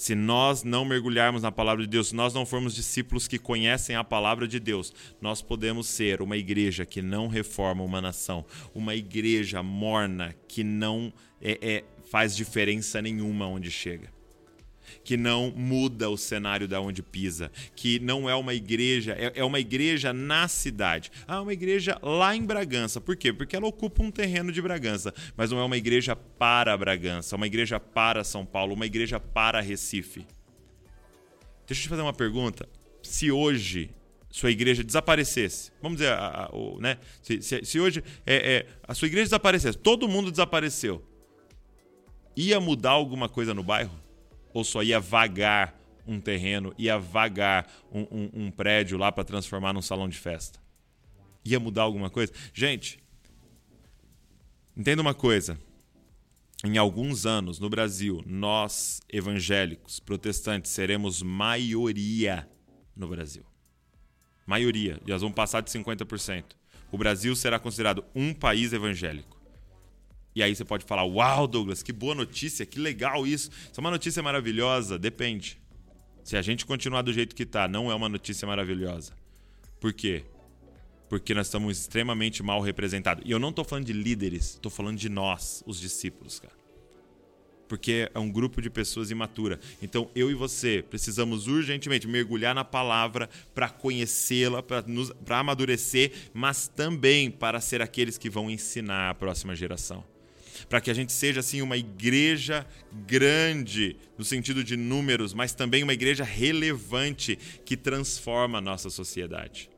Se 0.00 0.14
nós 0.14 0.64
não 0.64 0.82
mergulharmos 0.82 1.42
na 1.42 1.52
palavra 1.52 1.84
de 1.84 1.90
Deus, 1.90 2.08
se 2.08 2.14
nós 2.14 2.32
não 2.32 2.46
formos 2.46 2.74
discípulos 2.74 3.28
que 3.28 3.38
conhecem 3.38 3.94
a 3.94 4.02
palavra 4.02 4.48
de 4.48 4.58
Deus, 4.58 4.94
nós 5.20 5.42
podemos 5.42 5.88
ser 5.88 6.22
uma 6.22 6.38
igreja 6.38 6.86
que 6.86 7.02
não 7.02 7.28
reforma 7.28 7.84
uma 7.84 8.00
nação, 8.00 8.42
uma 8.74 8.94
igreja 8.94 9.62
morna 9.62 10.34
que 10.48 10.64
não 10.64 11.12
é, 11.38 11.58
é, 11.60 11.84
faz 12.10 12.34
diferença 12.34 13.02
nenhuma 13.02 13.46
onde 13.46 13.70
chega 13.70 14.08
que 15.02 15.16
não 15.16 15.50
muda 15.50 16.08
o 16.08 16.16
cenário 16.16 16.66
da 16.68 16.80
onde 16.80 17.02
pisa, 17.02 17.50
que 17.74 17.98
não 18.00 18.28
é 18.28 18.34
uma 18.34 18.54
igreja, 18.54 19.16
é, 19.18 19.40
é 19.40 19.44
uma 19.44 19.60
igreja 19.60 20.12
na 20.12 20.48
cidade. 20.48 21.10
Ah, 21.26 21.42
uma 21.42 21.52
igreja 21.52 21.98
lá 22.02 22.34
em 22.34 22.44
Bragança. 22.44 23.00
Por 23.00 23.16
quê? 23.16 23.32
Porque 23.32 23.56
ela 23.56 23.66
ocupa 23.66 24.02
um 24.02 24.10
terreno 24.10 24.52
de 24.52 24.60
Bragança, 24.60 25.14
mas 25.36 25.50
não 25.50 25.58
é 25.58 25.64
uma 25.64 25.76
igreja 25.76 26.14
para 26.14 26.76
Bragança, 26.76 27.34
é 27.34 27.36
uma 27.36 27.46
igreja 27.46 27.78
para 27.78 28.24
São 28.24 28.44
Paulo, 28.44 28.74
uma 28.74 28.86
igreja 28.86 29.18
para 29.18 29.60
Recife. 29.60 30.26
Deixa 31.66 31.82
eu 31.82 31.84
te 31.84 31.88
fazer 31.88 32.02
uma 32.02 32.12
pergunta. 32.12 32.68
Se 33.02 33.30
hoje 33.30 33.90
sua 34.30 34.50
igreja 34.50 34.84
desaparecesse, 34.84 35.72
vamos 35.82 35.98
dizer, 35.98 36.12
a, 36.12 36.46
a, 36.46 36.56
o, 36.56 36.80
né? 36.80 36.98
Se, 37.20 37.42
se, 37.42 37.64
se 37.64 37.80
hoje 37.80 38.02
é, 38.24 38.34
é, 38.34 38.66
a 38.86 38.94
sua 38.94 39.06
igreja 39.06 39.26
desaparecesse, 39.26 39.76
todo 39.76 40.08
mundo 40.08 40.30
desapareceu, 40.30 41.04
ia 42.36 42.60
mudar 42.60 42.90
alguma 42.90 43.28
coisa 43.28 43.52
no 43.52 43.62
bairro? 43.62 43.92
Ou 44.52 44.64
só 44.64 44.82
ia 44.82 45.00
vagar 45.00 45.78
um 46.06 46.20
terreno, 46.20 46.74
ia 46.78 46.98
vagar 46.98 47.70
um, 47.92 48.00
um, 48.10 48.30
um 48.34 48.50
prédio 48.50 48.98
lá 48.98 49.12
para 49.12 49.24
transformar 49.24 49.72
num 49.72 49.82
salão 49.82 50.08
de 50.08 50.18
festa? 50.18 50.58
Ia 51.44 51.60
mudar 51.60 51.82
alguma 51.82 52.10
coisa? 52.10 52.32
Gente, 52.52 52.98
entenda 54.76 55.00
uma 55.00 55.14
coisa. 55.14 55.58
Em 56.62 56.76
alguns 56.76 57.24
anos, 57.24 57.58
no 57.58 57.70
Brasil, 57.70 58.22
nós, 58.26 59.00
evangélicos, 59.08 59.98
protestantes, 59.98 60.70
seremos 60.70 61.22
maioria 61.22 62.46
no 62.94 63.08
Brasil. 63.08 63.44
Maioria. 64.46 65.00
E 65.06 65.10
nós 65.10 65.22
vamos 65.22 65.34
passar 65.34 65.62
de 65.62 65.70
50%. 65.70 66.44
O 66.92 66.98
Brasil 66.98 67.34
será 67.34 67.58
considerado 67.58 68.04
um 68.14 68.34
país 68.34 68.74
evangélico. 68.74 69.39
E 70.34 70.42
aí 70.42 70.54
você 70.54 70.64
pode 70.64 70.84
falar: 70.84 71.04
Uau, 71.04 71.46
Douglas, 71.46 71.82
que 71.82 71.92
boa 71.92 72.14
notícia, 72.14 72.64
que 72.64 72.78
legal 72.78 73.26
isso. 73.26 73.50
Isso 73.50 73.78
é 73.78 73.80
uma 73.80 73.90
notícia 73.90 74.22
maravilhosa? 74.22 74.98
Depende. 74.98 75.58
Se 76.22 76.36
a 76.36 76.42
gente 76.42 76.64
continuar 76.64 77.02
do 77.02 77.12
jeito 77.12 77.34
que 77.34 77.42
está, 77.42 77.66
não 77.66 77.90
é 77.90 77.94
uma 77.94 78.08
notícia 78.08 78.46
maravilhosa. 78.46 79.12
Por 79.80 79.92
quê? 79.92 80.24
Porque 81.08 81.34
nós 81.34 81.46
estamos 81.46 81.78
extremamente 81.78 82.42
mal 82.42 82.60
representados. 82.60 83.24
E 83.26 83.30
eu 83.30 83.38
não 83.38 83.48
estou 83.48 83.64
falando 83.64 83.86
de 83.86 83.92
líderes, 83.92 84.50
estou 84.50 84.70
falando 84.70 84.96
de 84.96 85.08
nós, 85.08 85.64
os 85.66 85.80
discípulos, 85.80 86.38
cara. 86.38 86.60
Porque 87.66 88.10
é 88.12 88.18
um 88.18 88.30
grupo 88.30 88.60
de 88.60 88.68
pessoas 88.68 89.10
imatura. 89.10 89.58
Então 89.80 90.10
eu 90.14 90.30
e 90.30 90.34
você 90.34 90.84
precisamos 90.88 91.46
urgentemente 91.46 92.06
mergulhar 92.06 92.54
na 92.54 92.64
palavra 92.64 93.28
para 93.54 93.68
conhecê-la, 93.68 94.62
para 94.62 95.38
amadurecer, 95.38 96.12
mas 96.32 96.68
também 96.68 97.30
para 97.30 97.60
ser 97.60 97.80
aqueles 97.80 98.18
que 98.18 98.28
vão 98.28 98.50
ensinar 98.50 99.10
a 99.10 99.14
próxima 99.14 99.56
geração 99.56 100.04
para 100.68 100.80
que 100.80 100.90
a 100.90 100.94
gente 100.94 101.12
seja 101.12 101.40
assim 101.40 101.62
uma 101.62 101.76
igreja 101.76 102.66
grande 103.06 103.96
no 104.16 104.24
sentido 104.24 104.62
de 104.62 104.76
números, 104.76 105.32
mas 105.34 105.54
também 105.54 105.82
uma 105.82 105.92
igreja 105.92 106.24
relevante 106.24 107.36
que 107.64 107.76
transforma 107.76 108.58
a 108.58 108.60
nossa 108.60 108.90
sociedade. 108.90 109.70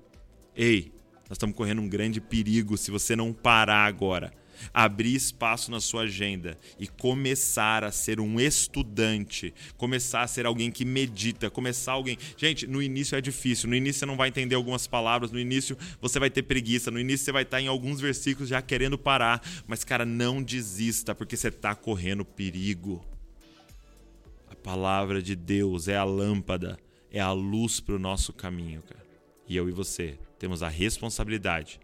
Ei, 0.57 0.93
nós 1.29 1.33
estamos 1.33 1.57
correndo 1.57 1.81
um 1.81 1.89
grande 1.89 2.21
perigo 2.21 2.77
se 2.77 2.91
você 2.91 3.17
não 3.17 3.33
parar 3.33 3.87
agora 3.87 4.33
abrir 4.73 5.15
espaço 5.15 5.71
na 5.71 5.81
sua 5.81 6.03
agenda 6.03 6.59
e 6.79 6.87
começar 6.87 7.85
a 7.85 7.91
ser 7.91 8.21
um 8.21 8.41
estudante, 8.41 9.55
começar 9.77 10.23
a 10.23 10.27
ser 10.27 10.47
alguém 10.47 10.71
que 10.71 10.85
medita, 10.85 11.51
começar 11.51 11.93
alguém. 11.93 12.19
Gente, 12.37 12.67
no 12.67 12.83
início 12.83 13.17
é 13.17 13.21
difícil, 13.21 13.69
no 13.69 13.77
início 13.77 14.01
você 14.01 14.07
não 14.07 14.17
vai 14.17 14.29
entender 14.29 14.55
algumas 14.55 14.87
palavras, 14.87 15.31
no 15.31 15.39
início 15.39 15.77
você 16.01 16.19
vai 16.19 16.31
ter 16.31 16.43
preguiça, 16.43 16.91
no 16.91 17.01
início 17.01 17.25
você 17.25 17.33
vai 17.33 17.43
estar 17.43 17.61
em 17.61 17.67
alguns 17.67 18.01
versículos 18.01 18.49
já 18.49 18.61
querendo 18.61 18.99
parar, 18.99 19.43
mas 19.67 19.85
cara, 19.85 20.05
não 20.05 20.43
desista 20.43 21.15
porque 21.15 21.37
você 21.37 21.49
está 21.49 21.75
correndo 21.75 22.25
perigo. 22.25 23.05
A 24.49 24.55
palavra 24.55 25.23
de 25.23 25.35
Deus 25.35 25.89
é 25.89 25.97
a 25.97 26.05
lâmpada, 26.05 26.79
é 27.11 27.21
a 27.21 27.33
luz 27.33 27.81
para 27.81 27.95
o 27.95 27.99
nosso 27.99 28.33
caminho, 28.33 28.83
cara. 28.83 29.03
E 29.49 29.57
eu 29.57 29.69
e 29.69 29.73
você 29.73 30.19
temos 30.39 30.63
a 30.63 30.69
responsabilidade 30.69 31.81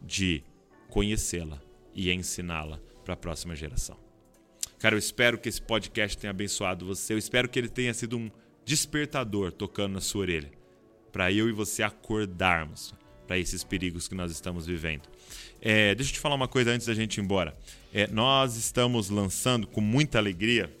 de 0.00 0.42
conhecê-la 0.88 1.60
e 1.94 2.10
ensiná-la 2.10 2.80
para 3.04 3.14
a 3.14 3.16
próxima 3.16 3.54
geração. 3.56 3.96
Cara, 4.78 4.94
eu 4.94 4.98
espero 4.98 5.38
que 5.38 5.48
esse 5.48 5.60
podcast 5.60 6.16
tenha 6.16 6.30
abençoado 6.30 6.86
você. 6.86 7.12
Eu 7.12 7.18
espero 7.18 7.48
que 7.48 7.58
ele 7.58 7.68
tenha 7.68 7.92
sido 7.92 8.16
um 8.16 8.30
despertador 8.64 9.52
tocando 9.52 9.94
na 9.94 10.00
sua 10.00 10.22
orelha, 10.22 10.50
para 11.12 11.30
eu 11.32 11.48
e 11.48 11.52
você 11.52 11.82
acordarmos 11.82 12.94
para 13.26 13.38
esses 13.38 13.62
perigos 13.62 14.08
que 14.08 14.14
nós 14.14 14.32
estamos 14.32 14.66
vivendo. 14.66 15.02
É, 15.60 15.94
deixa 15.94 16.10
eu 16.10 16.14
te 16.14 16.20
falar 16.20 16.34
uma 16.34 16.48
coisa 16.48 16.70
antes 16.70 16.86
da 16.86 16.94
gente 16.94 17.18
ir 17.18 17.20
embora. 17.20 17.56
É, 17.92 18.06
nós 18.06 18.56
estamos 18.56 19.10
lançando 19.10 19.66
com 19.66 19.80
muita 19.80 20.18
alegria 20.18 20.74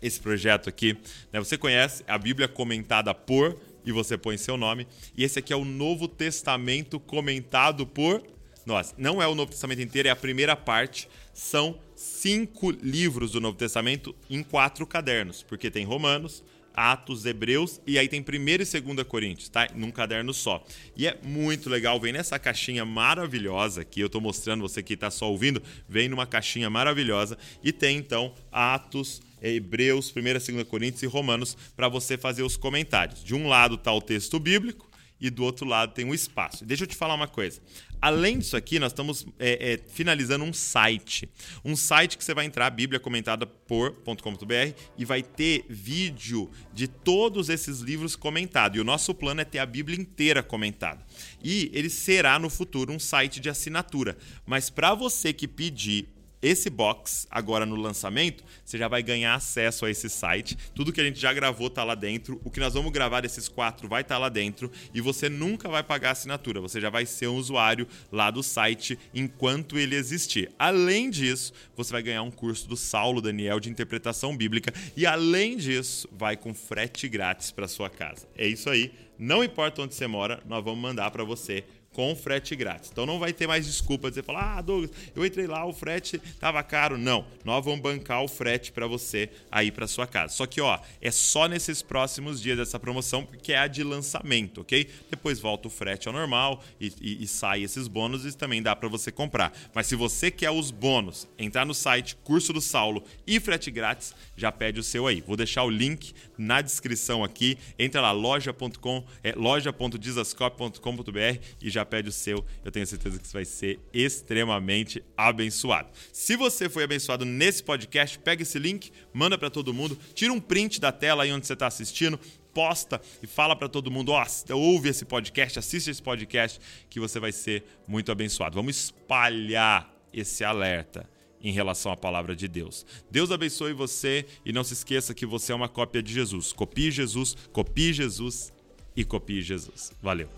esse 0.00 0.20
projeto 0.20 0.68
aqui. 0.68 0.96
Né? 1.32 1.38
Você 1.38 1.58
conhece 1.58 2.04
a 2.08 2.16
Bíblia 2.16 2.48
comentada 2.48 3.14
por 3.14 3.58
e 3.84 3.92
você 3.92 4.16
põe 4.16 4.36
seu 4.36 4.56
nome. 4.56 4.86
E 5.16 5.24
esse 5.24 5.38
aqui 5.38 5.52
é 5.52 5.56
o 5.56 5.64
Novo 5.64 6.08
Testamento 6.08 6.98
comentado 6.98 7.86
por 7.86 8.22
nós. 8.68 8.94
Não 8.96 9.20
é 9.20 9.26
o 9.26 9.34
Novo 9.34 9.50
Testamento 9.50 9.82
inteiro, 9.82 10.08
é 10.08 10.10
a 10.12 10.16
primeira 10.16 10.54
parte. 10.54 11.08
São 11.32 11.80
cinco 11.96 12.70
livros 12.70 13.32
do 13.32 13.40
Novo 13.40 13.56
Testamento 13.56 14.14
em 14.30 14.42
quatro 14.42 14.86
cadernos, 14.86 15.42
porque 15.42 15.70
tem 15.70 15.84
Romanos, 15.84 16.44
Atos, 16.74 17.24
Hebreus 17.26 17.80
e 17.84 17.98
aí 17.98 18.06
tem 18.06 18.20
1 18.20 18.22
e 18.22 18.58
2 18.58 19.08
Coríntios, 19.08 19.48
tá? 19.48 19.66
Num 19.74 19.90
caderno 19.90 20.32
só. 20.32 20.64
E 20.96 21.08
é 21.08 21.18
muito 21.24 21.68
legal, 21.68 21.98
vem 21.98 22.12
nessa 22.12 22.38
caixinha 22.38 22.84
maravilhosa 22.84 23.84
que 23.84 24.00
eu 24.00 24.08
tô 24.08 24.20
mostrando, 24.20 24.60
você 24.60 24.80
que 24.82 24.96
tá 24.96 25.10
só 25.10 25.28
ouvindo, 25.30 25.60
vem 25.88 26.08
numa 26.08 26.26
caixinha 26.26 26.70
maravilhosa 26.70 27.36
e 27.64 27.72
tem 27.72 27.96
então 27.96 28.32
Atos, 28.52 29.20
Hebreus, 29.42 30.12
1 30.14 30.18
e 30.18 30.52
2 30.52 30.68
Coríntios 30.68 31.02
e 31.02 31.06
Romanos 31.06 31.56
para 31.74 31.88
você 31.88 32.16
fazer 32.16 32.42
os 32.42 32.56
comentários. 32.56 33.24
De 33.24 33.34
um 33.34 33.48
lado 33.48 33.76
tá 33.76 33.92
o 33.92 34.00
texto 34.00 34.38
bíblico 34.38 34.88
e 35.20 35.30
do 35.30 35.42
outro 35.42 35.66
lado 35.66 35.92
tem 35.92 36.04
o 36.04 36.14
espaço. 36.14 36.64
Deixa 36.64 36.84
eu 36.84 36.86
te 36.86 36.96
falar 36.96 37.14
uma 37.14 37.28
coisa. 37.28 37.60
Além 38.00 38.38
disso 38.38 38.56
aqui, 38.56 38.78
nós 38.78 38.92
estamos 38.92 39.26
é, 39.38 39.72
é, 39.72 39.80
finalizando 39.88 40.44
um 40.44 40.52
site. 40.52 41.28
Um 41.64 41.74
site 41.74 42.16
que 42.16 42.24
você 42.24 42.34
vai 42.34 42.44
entrar, 42.44 42.70
bibliacomentada 42.70 43.46
por.com.br, 43.46 44.74
e 44.96 45.04
vai 45.04 45.22
ter 45.22 45.64
vídeo 45.68 46.50
de 46.72 46.86
todos 46.86 47.48
esses 47.48 47.80
livros 47.80 48.14
comentados. 48.14 48.78
E 48.78 48.80
o 48.80 48.84
nosso 48.84 49.14
plano 49.14 49.40
é 49.40 49.44
ter 49.44 49.58
a 49.58 49.66
Bíblia 49.66 49.98
inteira 49.98 50.42
comentada. 50.42 51.04
E 51.42 51.70
ele 51.74 51.90
será 51.90 52.38
no 52.38 52.48
futuro 52.48 52.92
um 52.92 52.98
site 52.98 53.40
de 53.40 53.48
assinatura. 53.48 54.16
Mas 54.46 54.70
para 54.70 54.94
você 54.94 55.32
que 55.32 55.48
pedir 55.48 56.08
esse 56.40 56.70
box, 56.70 57.26
agora 57.30 57.66
no 57.66 57.74
lançamento, 57.74 58.44
você 58.64 58.78
já 58.78 58.86
vai 58.86 59.02
ganhar 59.02 59.34
acesso 59.34 59.84
a 59.84 59.90
esse 59.90 60.08
site. 60.08 60.56
Tudo 60.74 60.92
que 60.92 61.00
a 61.00 61.04
gente 61.04 61.18
já 61.18 61.32
gravou 61.32 61.68
tá 61.68 61.82
lá 61.82 61.94
dentro. 61.94 62.40
O 62.44 62.50
que 62.50 62.60
nós 62.60 62.74
vamos 62.74 62.92
gravar 62.92 63.20
desses 63.20 63.48
quatro 63.48 63.88
vai 63.88 64.02
estar 64.02 64.14
tá 64.14 64.18
lá 64.20 64.28
dentro. 64.28 64.70
E 64.94 65.00
você 65.00 65.28
nunca 65.28 65.68
vai 65.68 65.82
pagar 65.82 66.12
assinatura. 66.12 66.60
Você 66.60 66.80
já 66.80 66.90
vai 66.90 67.06
ser 67.06 67.26
um 67.26 67.36
usuário 67.36 67.88
lá 68.12 68.30
do 68.30 68.42
site 68.42 68.98
enquanto 69.12 69.78
ele 69.78 69.96
existir. 69.96 70.50
Além 70.58 71.10
disso, 71.10 71.52
você 71.76 71.92
vai 71.92 72.02
ganhar 72.02 72.22
um 72.22 72.30
curso 72.30 72.68
do 72.68 72.76
Saulo 72.76 73.20
Daniel 73.20 73.58
de 73.58 73.68
interpretação 73.68 74.36
bíblica. 74.36 74.72
E 74.96 75.06
além 75.06 75.56
disso, 75.56 76.08
vai 76.12 76.36
com 76.36 76.54
frete 76.54 77.08
grátis 77.08 77.50
para 77.50 77.66
sua 77.66 77.90
casa. 77.90 78.28
É 78.36 78.46
isso 78.46 78.70
aí. 78.70 78.92
Não 79.18 79.42
importa 79.42 79.82
onde 79.82 79.96
você 79.96 80.06
mora, 80.06 80.40
nós 80.46 80.62
vamos 80.62 80.80
mandar 80.80 81.10
para 81.10 81.24
você 81.24 81.64
com 81.98 82.14
frete 82.14 82.54
grátis. 82.54 82.90
Então 82.92 83.04
não 83.04 83.18
vai 83.18 83.32
ter 83.32 83.48
mais 83.48 83.66
desculpa 83.66 84.08
de 84.08 84.14
você 84.14 84.22
falar: 84.22 84.58
"Ah, 84.58 84.62
Douglas, 84.62 84.92
eu 85.16 85.26
entrei 85.26 85.48
lá, 85.48 85.66
o 85.66 85.72
frete 85.72 86.20
tava 86.38 86.62
caro". 86.62 86.96
Não, 86.96 87.26
nós 87.44 87.64
vamos 87.64 87.80
bancar 87.80 88.22
o 88.22 88.28
frete 88.28 88.70
para 88.70 88.86
você 88.86 89.28
aí 89.50 89.72
para 89.72 89.88
sua 89.88 90.06
casa. 90.06 90.32
Só 90.32 90.46
que, 90.46 90.60
ó, 90.60 90.78
é 91.02 91.10
só 91.10 91.48
nesses 91.48 91.82
próximos 91.82 92.40
dias 92.40 92.56
dessa 92.56 92.78
promoção, 92.78 93.24
porque 93.24 93.52
é 93.52 93.58
a 93.58 93.66
de 93.66 93.82
lançamento, 93.82 94.60
OK? 94.60 94.88
Depois 95.10 95.40
volta 95.40 95.66
o 95.66 95.70
frete 95.72 96.06
ao 96.06 96.14
normal 96.14 96.62
e, 96.80 96.92
e, 97.00 97.24
e 97.24 97.26
sai 97.26 97.64
esses 97.64 97.88
bônus 97.88 98.24
e 98.24 98.36
também 98.36 98.62
dá 98.62 98.76
para 98.76 98.88
você 98.88 99.10
comprar. 99.10 99.52
Mas 99.74 99.88
se 99.88 99.96
você 99.96 100.30
quer 100.30 100.52
os 100.52 100.70
bônus, 100.70 101.26
entrar 101.36 101.66
no 101.66 101.74
site 101.74 102.14
Curso 102.22 102.52
do 102.52 102.60
Saulo 102.60 103.02
e 103.26 103.40
frete 103.40 103.72
grátis, 103.72 104.14
já 104.36 104.52
pede 104.52 104.78
o 104.78 104.84
seu 104.84 105.08
aí. 105.08 105.20
Vou 105.20 105.36
deixar 105.36 105.64
o 105.64 105.70
link 105.70 106.14
na 106.38 106.60
descrição 106.60 107.24
aqui. 107.24 107.58
Entra 107.76 108.00
lá 108.00 108.12
loja.com, 108.12 109.04
é 109.24 109.32
loja.dizascope.com.br 109.32 111.40
e 111.60 111.68
já 111.68 111.87
pede 111.88 112.08
o 112.08 112.12
seu. 112.12 112.44
Eu 112.64 112.70
tenho 112.70 112.86
certeza 112.86 113.18
que 113.18 113.26
você 113.26 113.32
vai 113.32 113.44
ser 113.44 113.80
extremamente 113.92 115.02
abençoado. 115.16 115.88
Se 116.12 116.36
você 116.36 116.68
foi 116.68 116.84
abençoado 116.84 117.24
nesse 117.24 117.62
podcast, 117.62 118.18
pega 118.18 118.42
esse 118.42 118.58
link, 118.58 118.92
manda 119.12 119.36
para 119.36 119.50
todo 119.50 119.74
mundo, 119.74 119.98
tira 120.14 120.32
um 120.32 120.40
print 120.40 120.80
da 120.80 120.92
tela 120.92 121.24
aí 121.24 121.32
onde 121.32 121.46
você 121.46 121.54
está 121.54 121.66
assistindo, 121.66 122.20
posta 122.52 123.00
e 123.22 123.26
fala 123.26 123.54
para 123.56 123.68
todo 123.68 123.90
mundo, 123.90 124.12
ó, 124.12 124.24
oh, 124.50 124.54
ouve 124.56 124.88
esse 124.88 125.04
podcast, 125.04 125.58
assiste 125.58 125.90
esse 125.90 126.02
podcast 126.02 126.60
que 126.90 127.00
você 127.00 127.18
vai 127.18 127.32
ser 127.32 127.64
muito 127.86 128.12
abençoado. 128.12 128.54
Vamos 128.54 128.76
espalhar 128.76 129.94
esse 130.12 130.44
alerta 130.44 131.08
em 131.40 131.52
relação 131.52 131.92
à 131.92 131.96
palavra 131.96 132.34
de 132.34 132.48
Deus. 132.48 132.84
Deus 133.10 133.30
abençoe 133.30 133.72
você 133.72 134.26
e 134.44 134.52
não 134.52 134.64
se 134.64 134.74
esqueça 134.74 135.14
que 135.14 135.26
você 135.26 135.52
é 135.52 135.54
uma 135.54 135.68
cópia 135.68 136.02
de 136.02 136.12
Jesus. 136.12 136.52
Copie 136.52 136.90
Jesus, 136.90 137.36
copie 137.52 137.92
Jesus 137.92 138.52
e 138.96 139.04
copie 139.04 139.42
Jesus. 139.42 139.92
Valeu. 140.02 140.28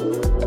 Thank 0.00 0.24
you. 0.24 0.39